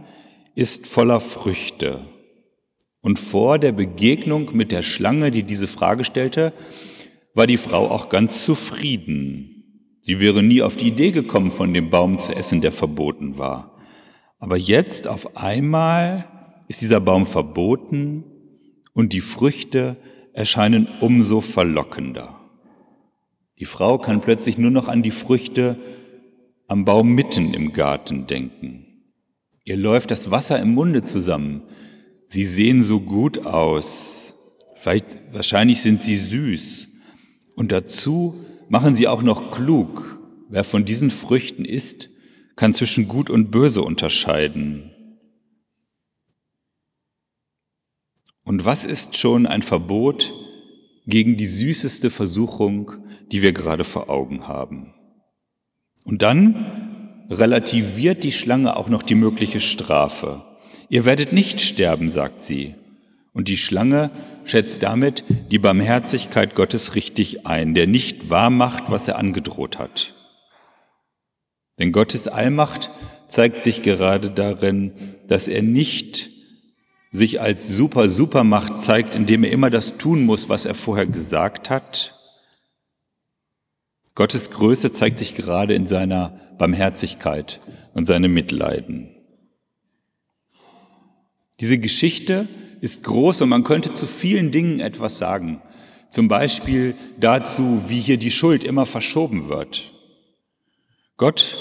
ist 0.54 0.87
voller 0.87 1.20
Früchte. 1.20 1.99
Und 3.02 3.18
vor 3.18 3.58
der 3.58 3.72
Begegnung 3.72 4.54
mit 4.54 4.72
der 4.72 4.82
Schlange, 4.82 5.30
die 5.30 5.42
diese 5.42 5.66
Frage 5.66 6.04
stellte, 6.04 6.52
war 7.34 7.46
die 7.46 7.56
Frau 7.56 7.90
auch 7.90 8.08
ganz 8.08 8.44
zufrieden. 8.44 9.50
Sie 10.02 10.21
wäre 10.21 10.42
nie 10.42 10.62
auf 10.62 10.76
die 10.76 10.88
Idee 10.88 11.11
gekommen, 11.11 11.50
von 11.50 11.75
dem 11.75 11.90
Baum 11.90 12.19
zu 12.19 12.35
essen, 12.35 12.61
der 12.61 12.73
verboten 12.73 13.38
war. 13.38 13.78
Aber 14.38 14.57
jetzt 14.57 15.07
auf 15.07 15.37
einmal 15.37 16.28
ist 16.69 16.80
dieser 16.80 17.00
Baum 17.00 17.26
verboten 17.26 18.25
und 18.95 19.12
die 19.12 19.21
Früchte 19.21 19.97
erscheinen 20.33 20.88
umso 21.00 21.40
verlockender. 21.40 22.40
Die 23.59 23.66
Frau 23.66 23.99
kann 23.99 24.23
plötzlich 24.23 24.57
nur 24.57 24.71
noch 24.71 24.88
an 24.88 25.02
die 25.02 25.11
Früchte 25.11 25.76
am 26.66 26.85
Baum 26.85 27.12
mitten 27.12 27.52
im 27.52 27.73
Garten 27.73 28.26
denken. 28.26 28.87
Ihr 29.64 29.76
läuft 29.76 30.11
das 30.11 30.30
Wasser 30.30 30.59
im 30.59 30.75
Munde 30.75 31.02
zusammen. 31.02 31.62
Sie 32.28 32.45
sehen 32.45 32.83
so 32.83 33.00
gut 33.00 33.45
aus. 33.45 34.35
Vielleicht, 34.76 35.19
wahrscheinlich 35.33 35.83
sind 35.83 36.00
sie 36.00 36.16
süß 36.16 36.88
Und 37.54 37.71
dazu 37.71 38.35
machen 38.71 38.95
sie 38.95 39.09
auch 39.09 39.23
noch 39.23 39.50
klug. 39.50 40.19
Wer 40.49 40.65
von 40.65 40.85
diesen 40.85 41.11
Früchten 41.11 41.65
isst, 41.65 42.09
kann 42.57 42.73
zwischen 42.73 43.09
Gut 43.09 43.29
und 43.29 43.50
Böse 43.50 43.83
unterscheiden. 43.83 44.91
Und 48.45 48.65
was 48.65 48.85
ist 48.85 49.17
schon 49.17 49.47
ein 49.47 49.62
Verbot 49.62 50.33
gegen 51.07 51.37
die 51.37 51.47
süßeste 51.47 52.11
Versuchung, 52.11 52.93
die 53.31 53.43
wir 53.43 53.53
gerade 53.53 53.85
vor 53.85 54.09
Augen 54.09 54.47
haben? 54.47 54.95
Und 56.05 56.23
dann 56.23 57.27
relativiert 57.29 58.25
die 58.25 58.33
Schlange 58.33 58.77
auch 58.77 58.89
noch 58.89 59.03
die 59.03 59.15
mögliche 59.15 59.61
Strafe. 59.61 60.45
Ihr 60.89 61.05
werdet 61.05 61.33
nicht 61.33 61.61
sterben, 61.61 62.09
sagt 62.09 62.43
sie. 62.43 62.75
Und 63.32 63.49
die 63.49 63.56
Schlange 63.56 64.10
schätzt 64.44 64.82
damit 64.82 65.25
die 65.50 65.58
Barmherzigkeit 65.58 66.54
Gottes 66.54 66.94
richtig 66.94 67.46
ein, 67.46 67.75
der 67.75 67.87
nicht 67.87 68.30
wahr 68.30 68.50
macht, 68.50 68.90
was 68.90 69.06
er 69.06 69.18
angedroht 69.18 69.78
hat. 69.78 70.14
Denn 71.78 71.92
Gottes 71.92 72.28
Allmacht 72.28 72.90
zeigt 73.28 73.62
sich 73.64 73.82
gerade 73.82 74.30
darin, 74.30 74.92
dass 75.28 75.49
er 75.49 75.62
nicht 75.62 76.30
sich 77.12 77.40
als 77.40 77.68
super 77.68 78.08
Supermacht 78.08 78.82
zeigt, 78.82 79.14
indem 79.14 79.44
er 79.44 79.50
immer 79.50 79.70
das 79.70 79.96
tun 79.96 80.25
muss, 80.25 80.49
was 80.49 80.66
er 80.66 80.75
vorher 80.75 81.06
gesagt 81.06 81.70
hat. 81.70 82.14
Gottes 84.14 84.50
Größe 84.50 84.92
zeigt 84.92 85.18
sich 85.18 85.34
gerade 85.34 85.75
in 85.75 85.87
seiner 85.87 86.38
Barmherzigkeit 86.58 87.60
und 87.94 88.06
seinem 88.06 88.34
Mitleiden. 88.34 89.08
Diese 91.58 91.78
Geschichte 91.78 92.49
ist 92.80 93.04
groß 93.04 93.42
und 93.42 93.49
man 93.49 93.64
könnte 93.64 93.92
zu 93.92 94.06
vielen 94.06 94.50
Dingen 94.50 94.80
etwas 94.80 95.18
sagen. 95.18 95.60
Zum 96.08 96.28
Beispiel 96.28 96.94
dazu, 97.18 97.82
wie 97.87 98.00
hier 98.00 98.16
die 98.16 98.30
Schuld 98.30 98.64
immer 98.64 98.87
verschoben 98.87 99.49
wird. 99.49 99.92
Gott 101.16 101.56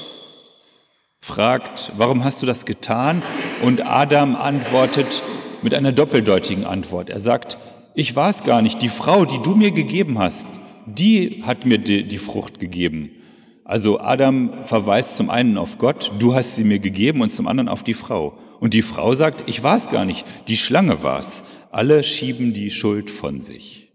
fragt, 1.22 1.92
warum 1.98 2.24
hast 2.24 2.42
du 2.42 2.46
das 2.46 2.66
getan? 2.66 3.22
Und 3.62 3.86
Adam 3.86 4.36
antwortet 4.36 5.22
mit 5.62 5.74
einer 5.74 5.92
doppeldeutigen 5.92 6.66
Antwort. 6.66 7.10
Er 7.10 7.20
sagt, 7.20 7.58
ich 7.94 8.16
war 8.16 8.30
es 8.30 8.44
gar 8.44 8.62
nicht, 8.62 8.82
die 8.82 8.90
Frau, 8.90 9.26
die 9.26 9.42
du 9.42 9.56
mir 9.56 9.72
gegeben 9.72 10.18
hast, 10.18 10.48
die 10.86 11.44
hat 11.46 11.66
mir 11.66 11.78
die, 11.78 12.04
die 12.04 12.18
Frucht 12.18 12.60
gegeben. 12.60 13.12
Also 13.66 14.00
Adam 14.00 14.64
verweist 14.64 15.18
zum 15.18 15.30
einen 15.30 15.58
auf 15.58 15.78
Gott, 15.78 16.12
du 16.18 16.34
hast 16.34 16.56
sie 16.56 16.64
mir 16.64 16.80
gegeben, 16.80 17.22
und 17.22 17.32
zum 17.32 17.48
anderen 17.48 17.70
auf 17.70 17.84
die 17.84 17.94
Frau. 17.94 18.38
Und 18.60 18.74
die 18.74 18.82
Frau 18.82 19.14
sagt, 19.14 19.48
ich 19.48 19.64
war 19.64 19.76
es 19.76 19.90
gar 19.90 20.06
nicht, 20.06 20.26
die 20.48 20.58
Schlange 20.58 21.02
war 21.04 21.20
es. 21.20 21.44
Alle 21.72 22.04
schieben 22.04 22.54
die 22.54 22.72
Schuld 22.72 23.10
von 23.10 23.40
sich. 23.40 23.92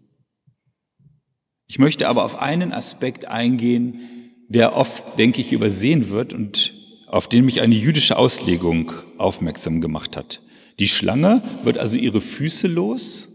Ich 1.67 1.79
möchte 1.79 2.07
aber 2.07 2.23
auf 2.23 2.39
einen 2.39 2.71
Aspekt 2.71 3.25
eingehen, 3.25 3.99
der 4.47 4.75
oft, 4.75 5.17
denke 5.17 5.41
ich, 5.41 5.51
übersehen 5.51 6.09
wird 6.09 6.33
und 6.33 6.73
auf 7.07 7.27
den 7.27 7.45
mich 7.45 7.61
eine 7.61 7.75
jüdische 7.75 8.17
Auslegung 8.17 8.91
aufmerksam 9.17 9.81
gemacht 9.81 10.17
hat. 10.17 10.41
Die 10.79 10.87
Schlange 10.87 11.41
wird 11.63 11.77
also 11.77 11.97
ihre 11.97 12.21
Füße 12.21 12.67
los, 12.67 13.29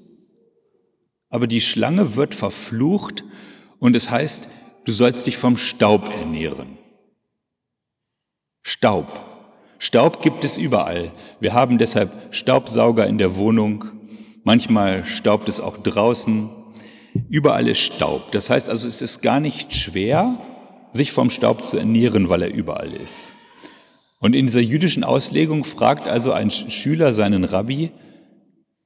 aber 1.28 1.46
die 1.46 1.60
Schlange 1.60 2.16
wird 2.16 2.34
verflucht 2.34 3.24
und 3.78 3.96
es 3.96 4.10
heißt, 4.10 4.50
du 4.84 4.92
sollst 4.92 5.26
dich 5.26 5.36
vom 5.36 5.56
Staub 5.56 6.08
ernähren. 6.08 6.78
Staub. 8.62 9.29
Staub 9.82 10.20
gibt 10.20 10.44
es 10.44 10.58
überall. 10.58 11.10
Wir 11.40 11.54
haben 11.54 11.78
deshalb 11.78 12.12
Staubsauger 12.34 13.06
in 13.06 13.16
der 13.16 13.36
Wohnung. 13.36 13.86
Manchmal 14.44 15.04
staubt 15.04 15.48
es 15.48 15.58
auch 15.58 15.78
draußen. 15.78 16.50
Überall 17.30 17.66
ist 17.66 17.78
Staub. 17.78 18.30
Das 18.32 18.50
heißt 18.50 18.68
also, 18.68 18.86
es 18.86 19.00
ist 19.00 19.22
gar 19.22 19.40
nicht 19.40 19.72
schwer, 19.72 20.38
sich 20.92 21.12
vom 21.12 21.30
Staub 21.30 21.64
zu 21.64 21.78
ernähren, 21.78 22.28
weil 22.28 22.42
er 22.42 22.52
überall 22.52 22.92
ist. 22.92 23.32
Und 24.18 24.36
in 24.36 24.44
dieser 24.44 24.60
jüdischen 24.60 25.02
Auslegung 25.02 25.64
fragt 25.64 26.08
also 26.08 26.32
ein 26.32 26.50
Schüler 26.50 27.14
seinen 27.14 27.44
Rabbi, 27.44 27.90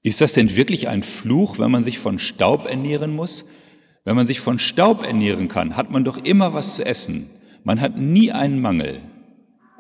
ist 0.05 0.21
das 0.21 0.35
denn 0.35 0.55
wirklich 0.55 0.87
ein 0.87 1.03
Fluch, 1.03 1.59
wenn 1.59 1.73
man 1.73 1.83
sich 1.83 1.99
von 1.99 2.21
Staub 2.21 2.71
ernähren 2.71 3.13
muss? 3.13 3.47
Wenn 4.05 4.15
man 4.15 4.29
sich 4.29 4.39
von 4.39 4.61
Staub 4.61 5.05
ernähren 5.05 5.49
kann, 5.49 5.77
hat 5.77 5.91
man 5.91 6.05
doch 6.05 6.19
immer 6.19 6.55
was 6.55 6.77
zu 6.77 6.87
essen. 6.87 7.31
Man 7.65 7.81
hat 7.81 7.99
nie 7.99 8.31
einen 8.31 8.61
Mangel. 8.61 9.01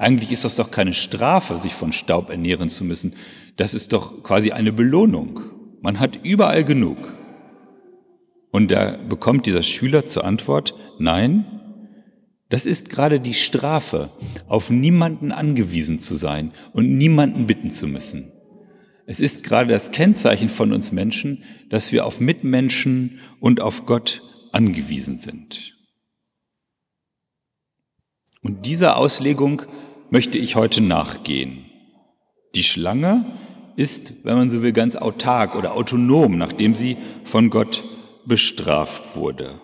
Eigentlich 0.04 0.32
ist 0.32 0.44
das 0.44 0.56
doch 0.56 0.70
keine 0.70 0.92
Strafe, 0.92 1.56
sich 1.56 1.72
von 1.72 1.90
Staub 1.90 2.28
ernähren 2.28 2.68
zu 2.68 2.84
müssen. 2.84 3.14
Das 3.56 3.72
ist 3.72 3.94
doch 3.94 4.22
quasi 4.22 4.52
eine 4.52 4.70
Belohnung. 4.70 5.40
Man 5.80 5.98
hat 5.98 6.26
überall 6.26 6.62
genug. 6.62 6.98
Und 8.50 8.70
da 8.70 8.98
bekommt 9.08 9.46
dieser 9.46 9.62
Schüler 9.62 10.04
zur 10.04 10.26
Antwort, 10.26 10.74
nein, 10.98 11.46
das 12.50 12.66
ist 12.66 12.90
gerade 12.90 13.18
die 13.18 13.32
Strafe, 13.32 14.10
auf 14.46 14.68
niemanden 14.68 15.32
angewiesen 15.32 15.98
zu 15.98 16.16
sein 16.16 16.52
und 16.74 16.98
niemanden 16.98 17.46
bitten 17.46 17.70
zu 17.70 17.86
müssen. 17.86 18.30
Es 19.06 19.20
ist 19.20 19.42
gerade 19.42 19.72
das 19.72 19.90
Kennzeichen 19.90 20.50
von 20.50 20.74
uns 20.74 20.92
Menschen, 20.92 21.44
dass 21.70 21.92
wir 21.92 22.04
auf 22.04 22.20
Mitmenschen 22.20 23.20
und 23.40 23.62
auf 23.62 23.86
Gott 23.86 24.20
angewiesen 24.52 25.16
sind. 25.16 25.74
Und 28.42 28.66
dieser 28.66 28.98
Auslegung 28.98 29.62
möchte 30.14 30.38
ich 30.38 30.55
heute 30.55 30.81
nachgehen. 30.81 31.64
Die 32.55 32.62
Schlange 32.62 33.27
ist, 33.74 34.24
wenn 34.24 34.37
man 34.37 34.48
so 34.48 34.62
will, 34.62 34.70
ganz 34.70 34.94
autark 34.94 35.57
oder 35.57 35.74
autonom, 35.74 36.38
nachdem 36.38 36.77
sie 36.77 36.96
von 37.24 37.50
Gott 37.50 37.83
bestraft 38.24 39.16
wurde. 39.16 39.61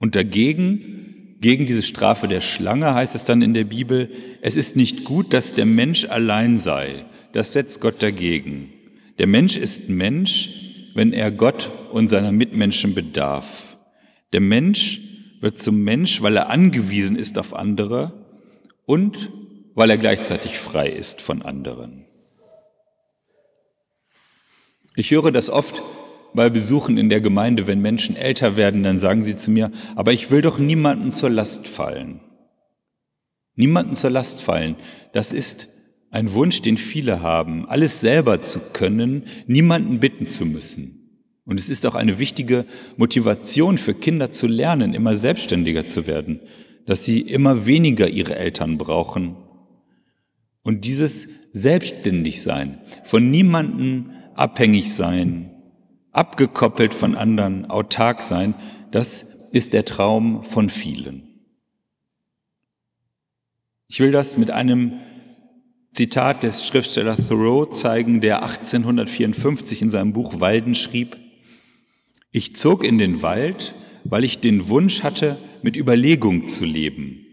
Und 0.00 0.16
dagegen, 0.16 1.36
gegen 1.40 1.64
diese 1.64 1.84
Strafe 1.84 2.26
der 2.26 2.40
Schlange 2.40 2.92
heißt 2.92 3.14
es 3.14 3.22
dann 3.22 3.40
in 3.40 3.54
der 3.54 3.62
Bibel, 3.62 4.10
es 4.42 4.56
ist 4.56 4.74
nicht 4.74 5.04
gut, 5.04 5.32
dass 5.32 5.54
der 5.54 5.66
Mensch 5.66 6.04
allein 6.06 6.56
sei. 6.56 7.04
Das 7.32 7.52
setzt 7.52 7.80
Gott 7.80 8.02
dagegen. 8.02 8.72
Der 9.20 9.28
Mensch 9.28 9.56
ist 9.56 9.88
Mensch, 9.88 10.90
wenn 10.94 11.12
er 11.12 11.30
Gott 11.30 11.70
und 11.92 12.08
seiner 12.08 12.32
Mitmenschen 12.32 12.96
bedarf. 12.96 13.78
Der 14.32 14.40
Mensch 14.40 15.00
wird 15.40 15.56
zum 15.56 15.84
Mensch, 15.84 16.20
weil 16.20 16.34
er 16.34 16.50
angewiesen 16.50 17.14
ist 17.14 17.38
auf 17.38 17.54
andere 17.54 18.26
und 18.88 19.30
weil 19.74 19.90
er 19.90 19.98
gleichzeitig 19.98 20.58
frei 20.58 20.88
ist 20.88 21.20
von 21.20 21.42
anderen. 21.42 22.06
Ich 24.96 25.10
höre 25.10 25.30
das 25.30 25.50
oft 25.50 25.82
bei 26.32 26.48
Besuchen 26.48 26.96
in 26.96 27.10
der 27.10 27.20
Gemeinde, 27.20 27.66
wenn 27.66 27.80
Menschen 27.80 28.16
älter 28.16 28.56
werden, 28.56 28.82
dann 28.82 28.98
sagen 28.98 29.22
sie 29.22 29.36
zu 29.36 29.50
mir, 29.50 29.70
aber 29.94 30.14
ich 30.14 30.30
will 30.30 30.40
doch 30.40 30.58
niemanden 30.58 31.12
zur 31.12 31.28
Last 31.28 31.68
fallen. 31.68 32.20
Niemanden 33.56 33.94
zur 33.94 34.08
Last 34.08 34.40
fallen, 34.40 34.74
das 35.12 35.32
ist 35.32 35.68
ein 36.10 36.32
Wunsch, 36.32 36.62
den 36.62 36.78
viele 36.78 37.20
haben, 37.20 37.68
alles 37.68 38.00
selber 38.00 38.40
zu 38.40 38.58
können, 38.72 39.24
niemanden 39.46 40.00
bitten 40.00 40.26
zu 40.26 40.46
müssen. 40.46 41.34
Und 41.44 41.60
es 41.60 41.68
ist 41.68 41.84
auch 41.84 41.94
eine 41.94 42.18
wichtige 42.18 42.64
Motivation 42.96 43.76
für 43.76 43.92
Kinder 43.92 44.30
zu 44.30 44.46
lernen, 44.46 44.94
immer 44.94 45.14
selbstständiger 45.14 45.84
zu 45.84 46.06
werden 46.06 46.40
dass 46.88 47.04
sie 47.04 47.20
immer 47.20 47.66
weniger 47.66 48.08
ihre 48.08 48.36
Eltern 48.36 48.78
brauchen. 48.78 49.36
Und 50.62 50.86
dieses 50.86 51.28
Selbstständigsein, 51.52 52.80
von 53.04 53.30
niemanden 53.30 54.14
abhängig 54.34 54.94
sein, 54.94 55.50
abgekoppelt 56.12 56.94
von 56.94 57.14
anderen, 57.14 57.68
autark 57.68 58.22
sein, 58.22 58.54
das 58.90 59.26
ist 59.52 59.74
der 59.74 59.84
Traum 59.84 60.42
von 60.44 60.70
vielen. 60.70 61.24
Ich 63.88 64.00
will 64.00 64.10
das 64.10 64.38
mit 64.38 64.50
einem 64.50 64.94
Zitat 65.92 66.42
des 66.42 66.66
Schriftstellers 66.66 67.28
Thoreau 67.28 67.66
zeigen, 67.66 68.22
der 68.22 68.42
1854 68.44 69.82
in 69.82 69.90
seinem 69.90 70.14
Buch 70.14 70.40
Walden 70.40 70.74
schrieb, 70.74 71.18
ich 72.30 72.56
zog 72.56 72.82
in 72.82 72.96
den 72.96 73.20
Wald, 73.20 73.74
weil 74.04 74.24
ich 74.24 74.40
den 74.40 74.70
Wunsch 74.70 75.02
hatte, 75.02 75.36
mit 75.62 75.76
Überlegung 75.76 76.48
zu 76.48 76.64
leben, 76.64 77.26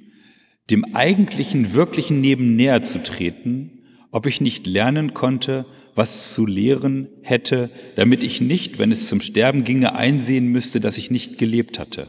dem 0.70 0.96
eigentlichen, 0.96 1.74
wirklichen 1.74 2.24
Leben 2.24 2.56
näher 2.56 2.82
zu 2.82 3.02
treten, 3.04 3.84
ob 4.12 4.26
ich 4.26 4.42
nicht 4.42 4.66
lernen 4.66 5.14
konnte, 5.14 5.66
was 5.96 6.34
zu 6.34 6.46
lehren 6.46 7.08
hätte, 7.22 7.70
damit 7.96 8.24
ich 8.24 8.42
nicht, 8.42 8.80
wenn 8.80 8.92
es 8.92 9.08
zum 9.08 9.22
Sterben 9.22 9.64
ginge, 9.64 9.96
einsehen 9.96 10.48
müsste, 10.48 10.80
dass 10.80 10.98
ich 10.98 11.12
nicht 11.12 11.38
gelebt 11.38 11.80
hatte. 11.80 12.08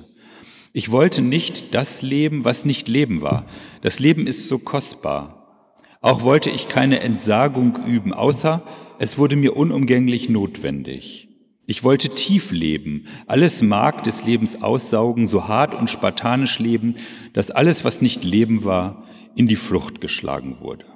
Ich 0.72 0.90
wollte 0.90 1.22
nicht 1.22 1.74
das 1.74 2.02
leben, 2.02 2.44
was 2.44 2.64
nicht 2.64 2.88
Leben 2.88 3.22
war. 3.22 3.46
Das 3.82 3.98
Leben 3.98 4.26
ist 4.26 4.48
so 4.48 4.58
kostbar. 4.58 5.72
Auch 6.00 6.22
wollte 6.22 6.50
ich 6.50 6.68
keine 6.68 7.00
Entsagung 7.00 7.78
üben, 7.86 8.12
außer 8.12 8.62
es 8.98 9.18
wurde 9.18 9.36
mir 9.36 9.56
unumgänglich 9.56 10.28
notwendig. 10.28 11.25
Ich 11.66 11.82
wollte 11.82 12.10
tief 12.10 12.52
leben, 12.52 13.06
alles 13.26 13.60
Mark 13.60 14.04
des 14.04 14.24
Lebens 14.24 14.62
aussaugen, 14.62 15.26
so 15.26 15.48
hart 15.48 15.74
und 15.74 15.90
spartanisch 15.90 16.60
leben, 16.60 16.94
dass 17.32 17.50
alles, 17.50 17.84
was 17.84 18.00
nicht 18.00 18.24
Leben 18.24 18.64
war, 18.64 19.04
in 19.34 19.48
die 19.48 19.56
Flucht 19.56 20.00
geschlagen 20.00 20.60
wurde. 20.60 20.86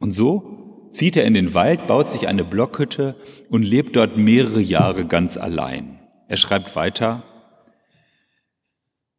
Und 0.00 0.12
so 0.12 0.88
zieht 0.90 1.16
er 1.16 1.24
in 1.24 1.34
den 1.34 1.54
Wald, 1.54 1.86
baut 1.86 2.10
sich 2.10 2.28
eine 2.28 2.44
Blockhütte 2.44 3.16
und 3.50 3.62
lebt 3.62 3.96
dort 3.96 4.16
mehrere 4.16 4.60
Jahre 4.60 5.06
ganz 5.06 5.36
allein. 5.36 5.98
Er 6.28 6.38
schreibt 6.38 6.74
weiter, 6.76 7.22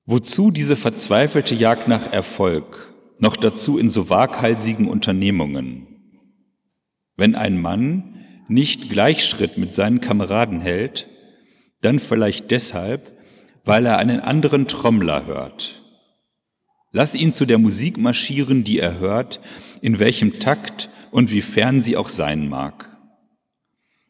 Wozu 0.07 0.51
diese 0.51 0.75
verzweifelte 0.75 1.55
Jagd 1.55 1.87
nach 1.87 2.11
Erfolg, 2.11 2.93
noch 3.17 3.35
dazu 3.35 3.79
in 3.79 3.89
so 3.89 4.07
waghalsigen 4.07 4.87
Unternehmungen? 4.87 5.87
Wenn 7.15 7.33
ein 7.33 7.59
Mann 7.59 8.14
nicht 8.47 8.89
Gleichschritt 8.89 9.57
mit 9.57 9.73
seinen 9.73 10.01
Kameraden 10.01 10.61
hält, 10.61 11.07
dann 11.81 11.99
vielleicht 11.99 12.51
deshalb, 12.51 13.11
weil 13.63 13.85
er 13.85 13.97
einen 13.97 14.19
anderen 14.19 14.67
Trommler 14.67 15.25
hört. 15.25 15.81
Lass 16.91 17.15
ihn 17.15 17.33
zu 17.33 17.45
der 17.45 17.57
Musik 17.57 17.97
marschieren, 17.97 18.63
die 18.63 18.79
er 18.79 18.99
hört, 18.99 19.39
in 19.81 19.99
welchem 19.99 20.39
Takt 20.39 20.89
und 21.11 21.31
wie 21.31 21.41
fern 21.41 21.81
sie 21.81 21.97
auch 21.97 22.09
sein 22.09 22.47
mag. 22.47 22.89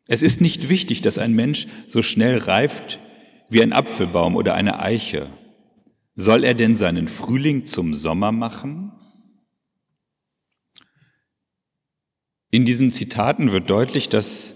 Es 0.07 0.21
ist 0.21 0.39
nicht 0.39 0.69
wichtig, 0.69 1.01
dass 1.01 1.17
ein 1.17 1.33
Mensch 1.33 1.67
so 1.87 2.03
schnell 2.03 2.37
reift 2.37 2.99
wie 3.49 3.61
ein 3.61 3.73
Apfelbaum 3.73 4.35
oder 4.35 4.53
eine 4.53 4.79
Eiche. 4.79 5.27
Soll 6.15 6.43
er 6.43 6.53
denn 6.53 6.77
seinen 6.77 7.07
Frühling 7.07 7.65
zum 7.65 7.93
Sommer 7.93 8.31
machen? 8.31 8.91
In 12.55 12.63
diesen 12.63 12.93
Zitaten 12.93 13.51
wird 13.51 13.69
deutlich, 13.69 14.07
dass 14.07 14.55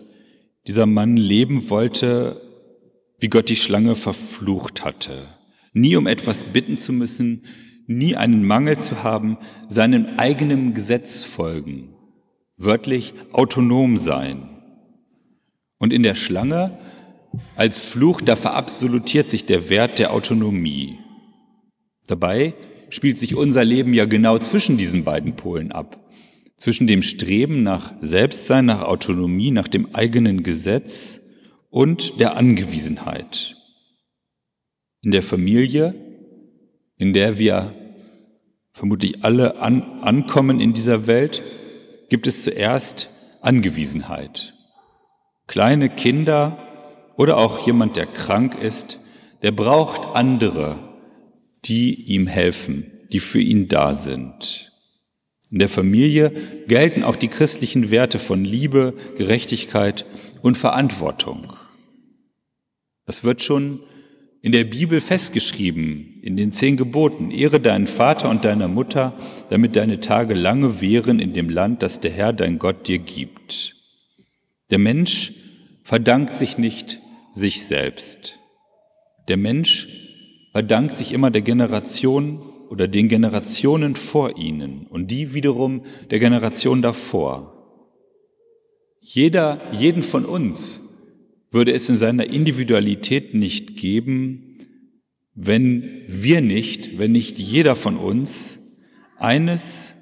dieser 0.66 0.86
Mann 0.86 1.18
leben 1.18 1.70
wollte, 1.70 2.42
wie 3.20 3.28
Gott 3.28 3.50
die 3.50 3.58
Schlange 3.58 3.98
verflucht 3.98 4.86
hatte. 4.86 5.28
Nie 5.74 5.98
um 5.98 6.08
etwas 6.08 6.46
bitten 6.46 6.78
zu 6.78 6.94
müssen, 6.94 7.44
nie 7.88 8.16
einen 8.16 8.46
Mangel 8.46 8.78
zu 8.78 9.04
haben, 9.04 9.38
seinem 9.68 10.08
eigenen 10.16 10.74
Gesetz 10.74 11.26
folgen, 11.26 11.94
wörtlich 12.56 13.16
autonom 13.34 13.98
sein. 13.98 14.48
Und 15.78 15.92
in 15.92 16.04
der 16.04 16.16
Schlange 16.16 16.78
als 17.58 17.82
Fluch, 17.82 18.22
da 18.22 18.38
verabsolutiert 18.38 19.28
sich 19.28 19.46
der 19.46 19.68
Wert 19.68 20.00
der 20.00 20.14
Autonomie. 20.14 21.00
Dabei 22.08 22.54
spielt 22.88 23.20
sich 23.20 23.36
unser 23.36 23.66
Leben 23.66 23.94
ja 23.94 24.06
genau 24.06 24.38
zwischen 24.38 24.78
diesen 24.78 25.04
beiden 25.04 25.36
Polen 25.36 25.74
ab. 25.74 26.09
Zwischen 26.60 26.88
dem 26.88 27.02
Streben 27.02 27.64
nach 27.64 27.94
Selbstsein, 28.02 28.66
nach 28.66 28.84
Autonomie, 28.84 29.50
nach 29.52 29.68
dem 29.68 29.96
eigenen 29.96 30.44
Gesetz 30.44 31.22
und 31.70 32.20
der 32.20 32.36
Angewiesenheit. 32.36 33.56
In 35.02 35.12
der 35.12 35.24
Familie, 35.24 35.96
in 36.98 37.14
der 37.14 37.38
wir 37.38 37.74
vermutlich 38.74 39.24
alle 39.24 39.58
an, 39.62 40.02
ankommen 40.02 40.60
in 40.60 40.74
dieser 40.74 41.08
Welt, 41.08 41.42
gibt 42.10 42.28
es 42.28 42.44
zuerst 42.44 43.10
Angewiesenheit. 43.42 44.54
Kleine 45.48 45.90
Kinder 45.90 46.58
oder 47.16 47.38
auch 47.38 47.66
jemand, 47.66 47.96
der 47.96 48.06
krank 48.06 48.62
ist, 48.62 49.00
der 49.42 49.52
braucht 49.52 50.16
andere, 50.16 50.76
die 51.66 51.94
ihm 51.94 52.28
helfen, 52.28 52.92
die 53.12 53.20
für 53.20 53.40
ihn 53.40 53.68
da 53.68 53.94
sind. 53.94 54.69
In 55.52 55.60
der 55.60 55.70
Familie 55.70 56.32
gelten 56.68 57.04
auch 57.04 57.16
die 57.16 57.28
christlichen 57.28 57.90
Werte 57.90 58.20
von 58.20 58.46
Liebe, 58.46 58.94
Gerechtigkeit 59.18 60.06
und 60.42 60.58
Verantwortung. 60.58 61.54
Das 63.06 63.24
wird 63.24 63.42
schon 63.42 63.80
in 64.42 64.52
der 64.52 64.64
Bibel 64.64 65.02
festgeschrieben, 65.02 66.20
in 66.22 66.38
den 66.38 66.52
zehn 66.52 66.78
Geboten. 66.78 67.32
Ehre 67.32 67.60
deinen 67.60 67.88
Vater 67.88 68.30
und 68.30 68.46
deiner 68.46 68.68
Mutter, 68.68 69.14
damit 69.50 69.76
deine 69.76 70.00
Tage 70.00 70.34
lange 70.34 70.82
währen 70.82 71.20
in 71.20 71.34
dem 71.34 71.50
Land, 71.50 71.84
das 71.84 72.00
der 72.00 72.12
Herr 72.12 72.32
dein 72.32 72.60
Gott 72.60 72.88
dir 72.88 73.00
gibt. 73.00 73.76
Der 74.70 74.78
Mensch 74.78 75.34
verdankt 75.84 76.38
sich 76.38 76.58
nicht 76.58 77.00
sich 77.34 77.66
selbst. 77.66 78.38
Der 79.28 79.38
Mensch 79.38 79.88
verdankt 80.52 80.96
sich 80.96 81.12
immer 81.12 81.32
der 81.32 81.42
Generation 81.42 82.42
oder 82.70 82.88
den 82.88 83.08
Generationen 83.08 83.96
vor 83.96 84.38
ihnen 84.38 84.86
und 84.88 85.10
die 85.10 85.34
wiederum 85.34 85.82
der 86.12 86.20
Generation 86.20 86.82
davor. 86.82 87.56
Jeder, 89.02 89.60
jeden 89.72 90.04
von 90.04 90.24
uns 90.24 90.90
würde 91.52 91.74
es 91.74 91.90
in 91.90 91.96
seiner 91.96 92.30
Individualität 92.30 93.34
nicht 93.34 93.76
geben, 93.76 94.58
wenn 95.34 96.04
wir 96.08 96.42
nicht, 96.42 97.00
wenn 97.00 97.12
nicht 97.12 97.40
jeder 97.40 97.76
von 97.76 97.98
uns 97.98 98.60
eines 99.18 99.96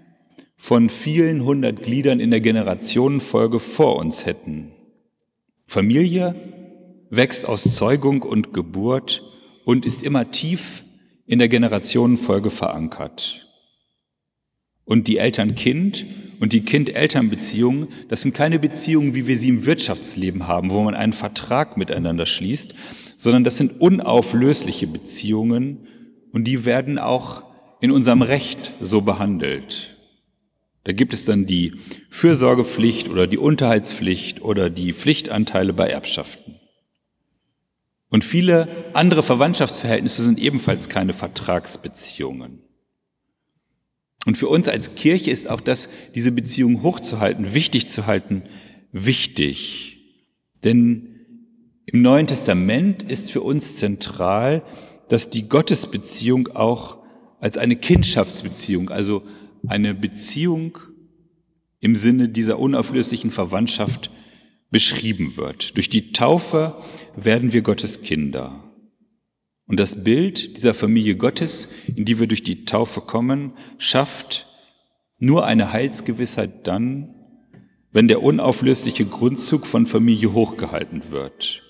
von 0.58 0.89
vielen 0.89 1.45
hundert 1.45 1.84
Gliedern 1.84 2.19
in 2.19 2.32
der 2.32 2.41
Generationenfolge 2.41 3.60
vor 3.60 3.95
uns 3.95 4.25
hätten. 4.25 4.71
Familie 5.67 6.36
wächst 7.10 7.45
aus 7.47 7.75
Zeugung 7.75 8.23
und 8.23 8.53
Geburt 8.53 9.23
und 9.63 9.86
ist 9.86 10.03
immer 10.03 10.32
tief 10.32 10.84
in 11.27 11.39
der 11.39 11.49
Generationenfolge 11.49 12.49
verankert. 12.49 13.47
Und 14.85 15.07
die 15.07 15.17
Eltern-Kind 15.17 16.05
und 16.39 16.53
die 16.53 16.61
Kind-Eltern-Beziehungen, 16.61 17.89
das 18.07 18.21
sind 18.21 18.33
keine 18.33 18.57
Beziehungen, 18.57 19.13
wie 19.13 19.27
wir 19.27 19.35
sie 19.35 19.49
im 19.49 19.65
Wirtschaftsleben 19.65 20.47
haben, 20.47 20.71
wo 20.71 20.81
man 20.81 20.95
einen 20.95 21.13
Vertrag 21.13 21.77
miteinander 21.77 22.25
schließt, 22.25 22.73
sondern 23.17 23.43
das 23.43 23.57
sind 23.57 23.81
unauflösliche 23.81 24.87
Beziehungen 24.87 25.87
und 26.31 26.45
die 26.45 26.63
werden 26.63 26.99
auch 26.99 27.43
in 27.81 27.91
unserem 27.91 28.21
Recht 28.21 28.73
so 28.79 29.01
behandelt. 29.01 29.97
Da 30.85 30.93
gibt 30.93 31.13
es 31.13 31.25
dann 31.25 31.45
die 31.45 31.73
Fürsorgepflicht 32.09 33.09
oder 33.09 33.27
die 33.27 33.37
Unterhaltspflicht 33.37 34.41
oder 34.41 34.69
die 34.69 34.93
Pflichtanteile 34.93 35.73
bei 35.73 35.87
Erbschaften. 35.87 36.57
Und 38.10 38.24
viele 38.24 38.67
andere 38.93 39.22
Verwandtschaftsverhältnisse 39.22 40.24
sind 40.24 40.39
ebenfalls 40.39 40.89
keine 40.89 41.13
Vertragsbeziehungen. 41.13 42.62
Und 44.26 44.38
für 44.38 44.48
uns 44.48 44.67
als 44.67 44.96
Kirche 44.96 45.32
ist 45.32 45.50
auch 45.50 45.62
das, 45.62 45.89
diese 46.15 46.32
Beziehung 46.32 46.84
hochzuhalten, 46.84 47.54
wichtig 47.54 47.88
zu 47.88 48.08
halten, 48.08 48.43
wichtig. 48.91 49.98
Denn 50.63 51.17
im 51.86 52.02
Neuen 52.02 52.28
Testament 52.28 53.04
ist 53.04 53.32
für 53.32 53.41
uns 53.41 53.78
zentral, 53.78 54.63
dass 55.08 55.30
die 55.30 55.48
Gottesbeziehung 55.48 56.50
auch 56.50 56.98
als 57.39 57.58
eine 57.58 57.76
Kindschaftsbeziehung, 57.76 58.89
also 58.89 59.24
eine 59.67 59.93
Beziehung 59.93 60.78
im 61.80 61.96
Sinne 61.96 62.28
dieser 62.30 62.60
unauflöslichen 62.60 63.32
Verwandtschaft 63.32 64.12
beschrieben 64.69 65.38
wird. 65.38 65.75
Durch 65.77 65.89
die 65.89 66.12
Taufe 66.12 66.75
werden 67.15 67.53
wir 67.53 67.62
Gottes 67.62 68.01
Kinder. 68.01 68.63
Und 69.67 69.80
das 69.80 70.03
Bild 70.03 70.58
dieser 70.58 70.73
Familie 70.73 71.15
Gottes, 71.15 71.69
in 71.95 72.06
die 72.06 72.19
wir 72.19 72.27
durch 72.27 72.43
die 72.43 72.65
Taufe 72.65 73.01
kommen, 73.01 73.53
schafft 73.77 74.47
nur 75.19 75.45
eine 75.45 75.73
Heilsgewissheit 75.73 76.67
dann, 76.67 77.13
wenn 77.91 78.08
der 78.08 78.21
unauflösliche 78.21 79.06
Grundzug 79.06 79.65
von 79.65 79.86
Familie 79.86 80.34
hochgehalten 80.34 81.10
wird. 81.12 81.63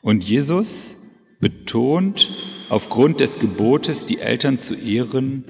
Und 0.00 0.24
Jesus 0.24 0.96
betont 1.40 2.30
aufgrund 2.68 3.20
des 3.20 3.38
Gebotes, 3.38 4.06
die 4.06 4.20
Eltern 4.20 4.58
zu 4.58 4.74
ehren, 4.74 5.44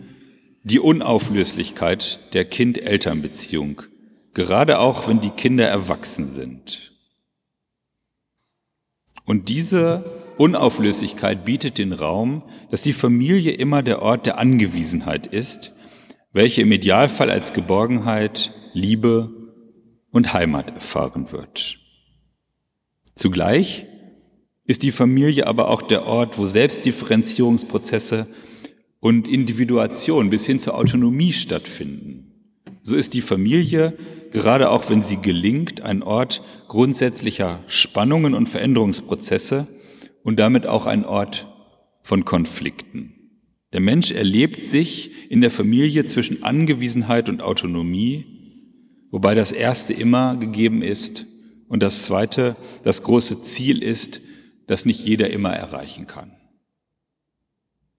die 0.65 0.81
Unauflöslichkeit 0.81 2.35
der 2.35 2.45
Kind-Eltern-Beziehung 2.45 3.83
gerade 4.39 4.79
auch 4.79 5.09
wenn 5.09 5.19
die 5.19 5.31
Kinder 5.31 5.67
erwachsen 5.67 6.29
sind. 6.29 6.93
Und 9.25 9.49
diese 9.49 10.05
Unauflöslichkeit 10.37 11.45
bietet 11.45 11.79
den 11.79 11.93
Raum, 11.93 12.45
dass 12.71 12.83
die 12.83 12.93
Familie 12.93 13.51
immer 13.51 13.83
der 13.83 14.01
Ort 14.01 14.27
der 14.27 14.39
Angewiesenheit 14.39 15.27
ist, 15.27 15.73
welche 16.33 16.63
im 16.63 16.71
Idealfall 16.71 17.31
als 17.31 17.53
Geborgenheit, 17.53 18.53
Liebe 18.75 19.29
und 20.13 20.33
Heimat 20.33 20.71
erfahren 20.71 21.33
wird. 21.33 21.81
Zugleich 23.17 23.87
ist 24.67 24.85
die 24.85 24.93
Familie 24.93 25.49
aber 25.49 25.67
auch 25.67 25.83
der 25.83 26.07
Ort, 26.07 26.39
wo 26.39 26.47
Selbstdifferenzierungsprozesse 26.47 28.29
und 29.01 29.27
Individuation 29.27 30.31
bis 30.31 30.47
hin 30.47 30.61
zur 30.61 30.77
Autonomie 30.77 31.33
stattfinden. 31.33 32.29
So 32.85 32.95
ist 32.95 33.15
die 33.15 33.21
Familie 33.21 33.99
gerade 34.33 34.71
auch 34.71 34.91
wenn 34.91 35.03
sie 35.03 35.17
gelingt, 35.17 35.81
ein 35.81 36.03
Ort 36.03 36.43
grundsätzlicher 36.69 37.63
Spannungen 37.67 38.35
und 38.35 38.49
Veränderungsprozesse 38.49 39.67
und 40.23 40.39
damit 40.39 40.67
auch 40.67 40.87
ein 40.87 41.05
Ort 41.05 41.47
von 42.03 42.25
Konflikten. 42.25 43.15
Der 43.73 43.81
Mensch 43.81 44.13
erlebt 44.13 44.65
sich 44.67 45.31
in 45.31 45.41
der 45.41 45.51
Familie 45.51 46.07
zwischen 46.07 46.43
Angewiesenheit 46.43 47.29
und 47.29 47.43
Autonomie, 47.43 48.25
wobei 49.11 49.35
das 49.35 49.53
erste 49.53 49.93
immer 49.93 50.37
gegeben 50.37 50.83
ist 50.83 51.27
und 51.69 51.83
das 51.83 52.05
zweite 52.05 52.57
das 52.83 53.03
große 53.03 53.43
Ziel 53.43 53.83
ist, 53.83 54.23
das 54.67 54.85
nicht 54.85 55.05
jeder 55.05 55.31
immer 55.31 55.53
erreichen 55.53 56.07
kann. 56.07 56.33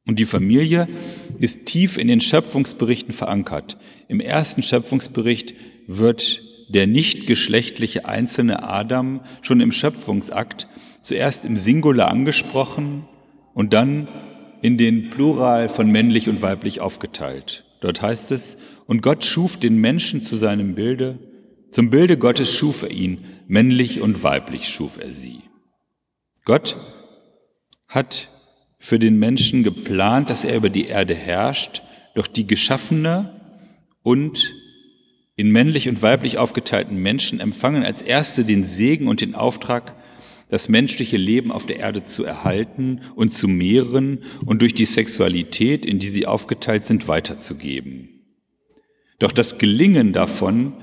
Und 0.05 0.17
die 0.17 0.25
Familie 0.25 0.87
ist 1.37 1.67
tief 1.67 1.97
in 1.97 2.07
den 2.07 2.19
Schöpfungsberichten 2.19 3.13
verankert. 3.13 3.77
Im 4.07 4.19
ersten 4.19 4.63
Schöpfungsbericht 4.63 5.53
wird 5.89 6.43
der 6.69 6.85
nicht 6.85 7.25
geschlechtliche 7.25 8.05
einzelne 8.05 8.63
Adam 8.63 9.21
schon 9.41 9.59
im 9.59 9.71
Schöpfungsakt 9.71 10.67
zuerst 11.01 11.45
im 11.45 11.57
Singular 11.57 12.09
angesprochen 12.09 13.07
und 13.55 13.73
dann 13.73 14.07
in 14.61 14.77
den 14.77 15.09
Plural 15.09 15.67
von 15.67 15.89
männlich 15.89 16.29
und 16.29 16.43
weiblich 16.43 16.79
aufgeteilt. 16.79 17.65
Dort 17.81 18.03
heißt 18.03 18.31
es, 18.31 18.57
und 18.85 19.01
Gott 19.01 19.23
schuf 19.23 19.57
den 19.57 19.77
Menschen 19.77 20.21
zu 20.21 20.37
seinem 20.37 20.75
Bilde, 20.75 21.17
zum 21.71 21.89
Bilde 21.89 22.17
Gottes 22.17 22.53
schuf 22.53 22.83
er 22.83 22.91
ihn, 22.91 23.23
männlich 23.47 24.01
und 24.01 24.21
weiblich 24.21 24.69
schuf 24.69 24.99
er 25.01 25.11
sie. 25.11 25.41
Gott 26.45 26.77
hat 27.87 28.29
für 28.77 28.99
den 28.99 29.17
Menschen 29.17 29.63
geplant, 29.63 30.29
dass 30.29 30.43
er 30.43 30.55
über 30.55 30.69
die 30.69 30.85
Erde 30.85 31.15
herrscht, 31.15 31.81
doch 32.13 32.27
die 32.27 32.45
geschaffene 32.45 33.41
und 34.03 34.53
in 35.39 35.51
männlich 35.51 35.87
und 35.87 36.01
weiblich 36.01 36.37
aufgeteilten 36.37 36.97
Menschen 36.97 37.39
empfangen 37.39 37.85
als 37.85 38.01
erste 38.01 38.43
den 38.43 38.65
Segen 38.65 39.07
und 39.07 39.21
den 39.21 39.35
Auftrag, 39.35 39.95
das 40.49 40.67
menschliche 40.67 41.15
Leben 41.15 41.53
auf 41.53 41.65
der 41.65 41.79
Erde 41.79 42.03
zu 42.03 42.25
erhalten 42.25 42.99
und 43.15 43.31
zu 43.31 43.47
mehren 43.47 44.19
und 44.45 44.61
durch 44.61 44.73
die 44.73 44.83
Sexualität, 44.83 45.85
in 45.85 45.97
die 45.97 46.09
sie 46.09 46.27
aufgeteilt 46.27 46.85
sind, 46.85 47.07
weiterzugeben. 47.07 48.09
Doch 49.17 49.31
das 49.31 49.57
Gelingen 49.57 50.11
davon 50.11 50.73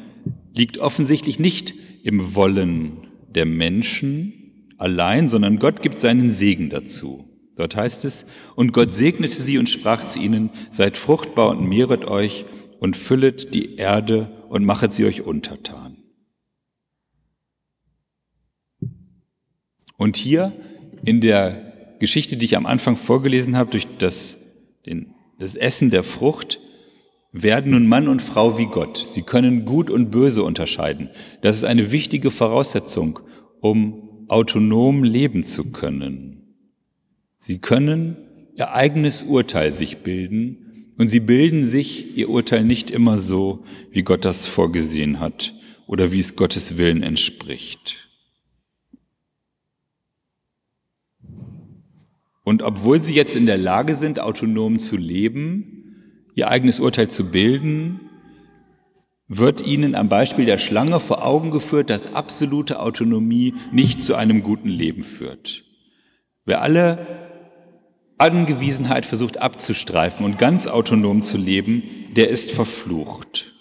liegt 0.57 0.79
offensichtlich 0.79 1.39
nicht 1.39 1.75
im 2.03 2.35
Wollen 2.35 3.09
der 3.29 3.45
Menschen 3.45 4.71
allein, 4.79 5.29
sondern 5.29 5.59
Gott 5.59 5.83
gibt 5.83 5.99
seinen 5.99 6.31
Segen 6.31 6.71
dazu. 6.71 7.27
Dort 7.57 7.77
heißt 7.77 8.07
es, 8.07 8.25
und 8.55 8.73
Gott 8.73 8.91
segnete 8.91 9.37
sie 9.37 9.59
und 9.59 9.69
sprach 9.69 10.07
zu 10.07 10.19
ihnen, 10.19 10.49
seid 10.71 10.97
fruchtbar 10.97 11.51
und 11.51 11.69
mehret 11.69 12.07
euch 12.07 12.47
und 12.79 12.97
füllet 12.97 13.53
die 13.53 13.77
Erde 13.77 14.31
und 14.49 14.65
machet 14.65 14.93
sie 14.93 15.05
euch 15.05 15.23
untertan. 15.23 15.99
Und 19.97 20.17
hier 20.17 20.53
in 21.05 21.21
der 21.21 21.97
Geschichte, 21.99 22.37
die 22.37 22.47
ich 22.47 22.57
am 22.57 22.67
Anfang 22.67 22.97
vorgelesen 22.97 23.57
habe, 23.57 23.71
durch 23.71 23.87
das, 23.99 24.37
den, 24.85 25.15
das 25.39 25.57
Essen 25.57 25.91
der 25.91 26.03
Frucht, 26.03 26.61
werden 27.33 27.73
nun 27.73 27.87
Mann 27.87 28.09
und 28.09 28.23
Frau 28.23 28.59
wie 28.59 28.67
Gott. 28.67 28.97
Sie 28.97 29.23
können 29.23 29.65
Gut 29.65 29.91
und 29.91 30.11
Böse 30.11 30.43
unterscheiden. 30.43 31.11
Das 31.43 31.57
ist 31.57 31.65
eine 31.65 31.91
wichtige 31.93 32.31
Voraussetzung, 32.31 33.21
um 33.61 34.27
autonom 34.29 35.05
leben 35.05 35.45
zu 35.45 35.71
können. 35.71 36.55
Sie 37.39 37.59
können 37.59 38.17
ihr 38.57 38.73
eigenes 38.73 39.23
Urteil 39.23 39.75
sich 39.75 39.99
bilden 39.99 40.66
und 40.99 41.09
sie 41.09 41.21
bilden 41.21 41.65
sich 41.65 42.17
ihr 42.17 42.29
Urteil 42.29 42.65
nicht 42.65 42.91
immer 42.91 43.19
so, 43.19 43.65
wie 43.91 44.03
Gott 44.03 44.25
das 44.25 44.47
vorgesehen 44.47 45.21
hat 45.21 45.55
oder 45.87 46.13
wie 46.13 46.21
es 46.21 46.37
Gottes 46.37 46.77
Willen 46.77 47.03
entspricht. 47.03 48.09
Und 52.45 52.63
obwohl 52.63 53.03
sie 53.03 53.15
jetzt 53.15 53.35
in 53.35 53.47
der 53.47 53.59
Lage 53.59 53.95
sind, 53.95 54.21
autonom 54.21 54.79
zu 54.79 54.97
leben, 54.97 56.23
ihr 56.35 56.49
eigenes 56.49 56.79
Urteil 56.79 57.09
zu 57.09 57.25
bilden, 57.25 58.01
wird 59.29 59.67
ihnen 59.67 59.97
am 59.97 60.09
Beispiel 60.09 60.47
der 60.47 60.59
Schlange 60.59 61.01
vor 61.01 61.27
Augen 61.27 61.51
geführt, 61.51 61.91
dass 61.91 62.15
absolute 62.15 62.79
Autonomie 62.79 63.55
nicht 63.73 64.05
zu 64.05 64.15
einem 64.15 64.45
guten 64.45 64.69
Leben 64.69 65.03
führt. 65.03 65.65
Wer 66.45 66.63
alle 66.63 67.26
Angewiesenheit 68.19 69.07
versucht 69.07 69.39
abzustreifen 69.39 70.25
und 70.25 70.39
ganz 70.39 70.67
autonom 70.67 71.23
zu 71.23 71.37
leben, 71.37 71.83
der 72.17 72.31
ist 72.31 72.51
verflucht. 72.51 73.55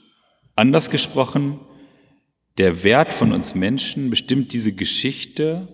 Anders 0.55 0.89
gesprochen, 0.89 1.59
der 2.57 2.83
Wert 2.83 3.11
von 3.11 3.33
uns 3.33 3.53
Menschen 3.53 4.09
bestimmt 4.09 4.53
diese 4.53 4.71
Geschichte 4.71 5.67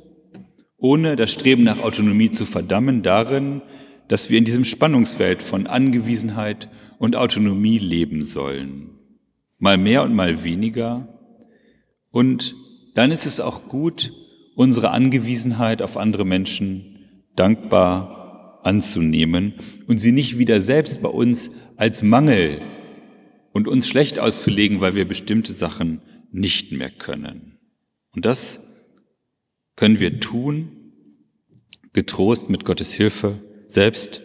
ohne 0.82 1.16
das 1.16 1.32
Streben 1.32 1.64
nach 1.64 1.78
Autonomie 1.78 2.32
zu 2.32 2.44
verdammen, 2.44 3.04
darin, 3.04 3.62
dass 4.08 4.32
wir 4.32 4.40
in 4.40 4.46
diesem 4.46 4.66
Spannungsfeld 4.66 5.44
von 5.44 5.68
Angewiesenheit 5.68 6.70
und 6.98 7.16
Autonomie 7.16 7.78
leben 7.78 8.26
sollen. 8.26 8.90
Mal 9.60 9.78
mehr 9.78 10.02
und 10.02 10.16
mal 10.16 10.44
weniger. 10.44 11.20
Und 12.10 12.56
dann 12.96 13.12
ist 13.12 13.28
es 13.28 13.40
auch 13.40 13.70
gut, 13.70 14.12
unsere 14.56 14.90
Angewiesenheit 14.90 15.84
auf 15.84 15.98
andere 15.98 16.26
Menschen 16.26 17.28
dankbar 17.36 18.21
anzunehmen 18.64 19.54
und 19.88 19.98
sie 19.98 20.12
nicht 20.12 20.38
wieder 20.38 20.62
selbst 20.62 21.02
bei 21.02 21.10
uns 21.10 21.52
als 21.78 22.04
Mangel 22.04 22.62
und 23.54 23.68
uns 23.68 23.88
schlecht 23.88 24.20
auszulegen, 24.20 24.82
weil 24.82 24.96
wir 24.96 25.08
bestimmte 25.08 25.54
Sachen 25.54 26.02
nicht 26.32 26.72
mehr 26.72 26.90
können. 26.90 27.58
Und 28.14 28.26
das 28.26 28.62
können 29.76 30.00
wir 30.00 30.20
tun, 30.20 30.70
getrost 31.94 32.50
mit 32.50 32.66
Gottes 32.66 32.94
Hilfe, 32.94 33.40
selbst 33.68 34.22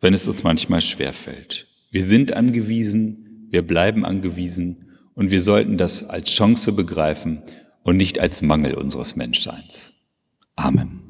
wenn 0.00 0.14
es 0.14 0.26
uns 0.28 0.42
manchmal 0.42 0.80
schwer 0.80 1.12
fällt. 1.12 1.66
Wir 1.90 2.04
sind 2.04 2.32
angewiesen, 2.32 3.48
wir 3.50 3.62
bleiben 3.62 4.04
angewiesen 4.04 4.86
und 5.14 5.30
wir 5.30 5.40
sollten 5.40 5.76
das 5.76 6.08
als 6.08 6.30
Chance 6.30 6.72
begreifen 6.72 7.42
und 7.82 7.96
nicht 7.96 8.18
als 8.20 8.42
Mangel 8.42 8.74
unseres 8.74 9.16
Menschseins. 9.16 9.94
Amen. 10.56 11.09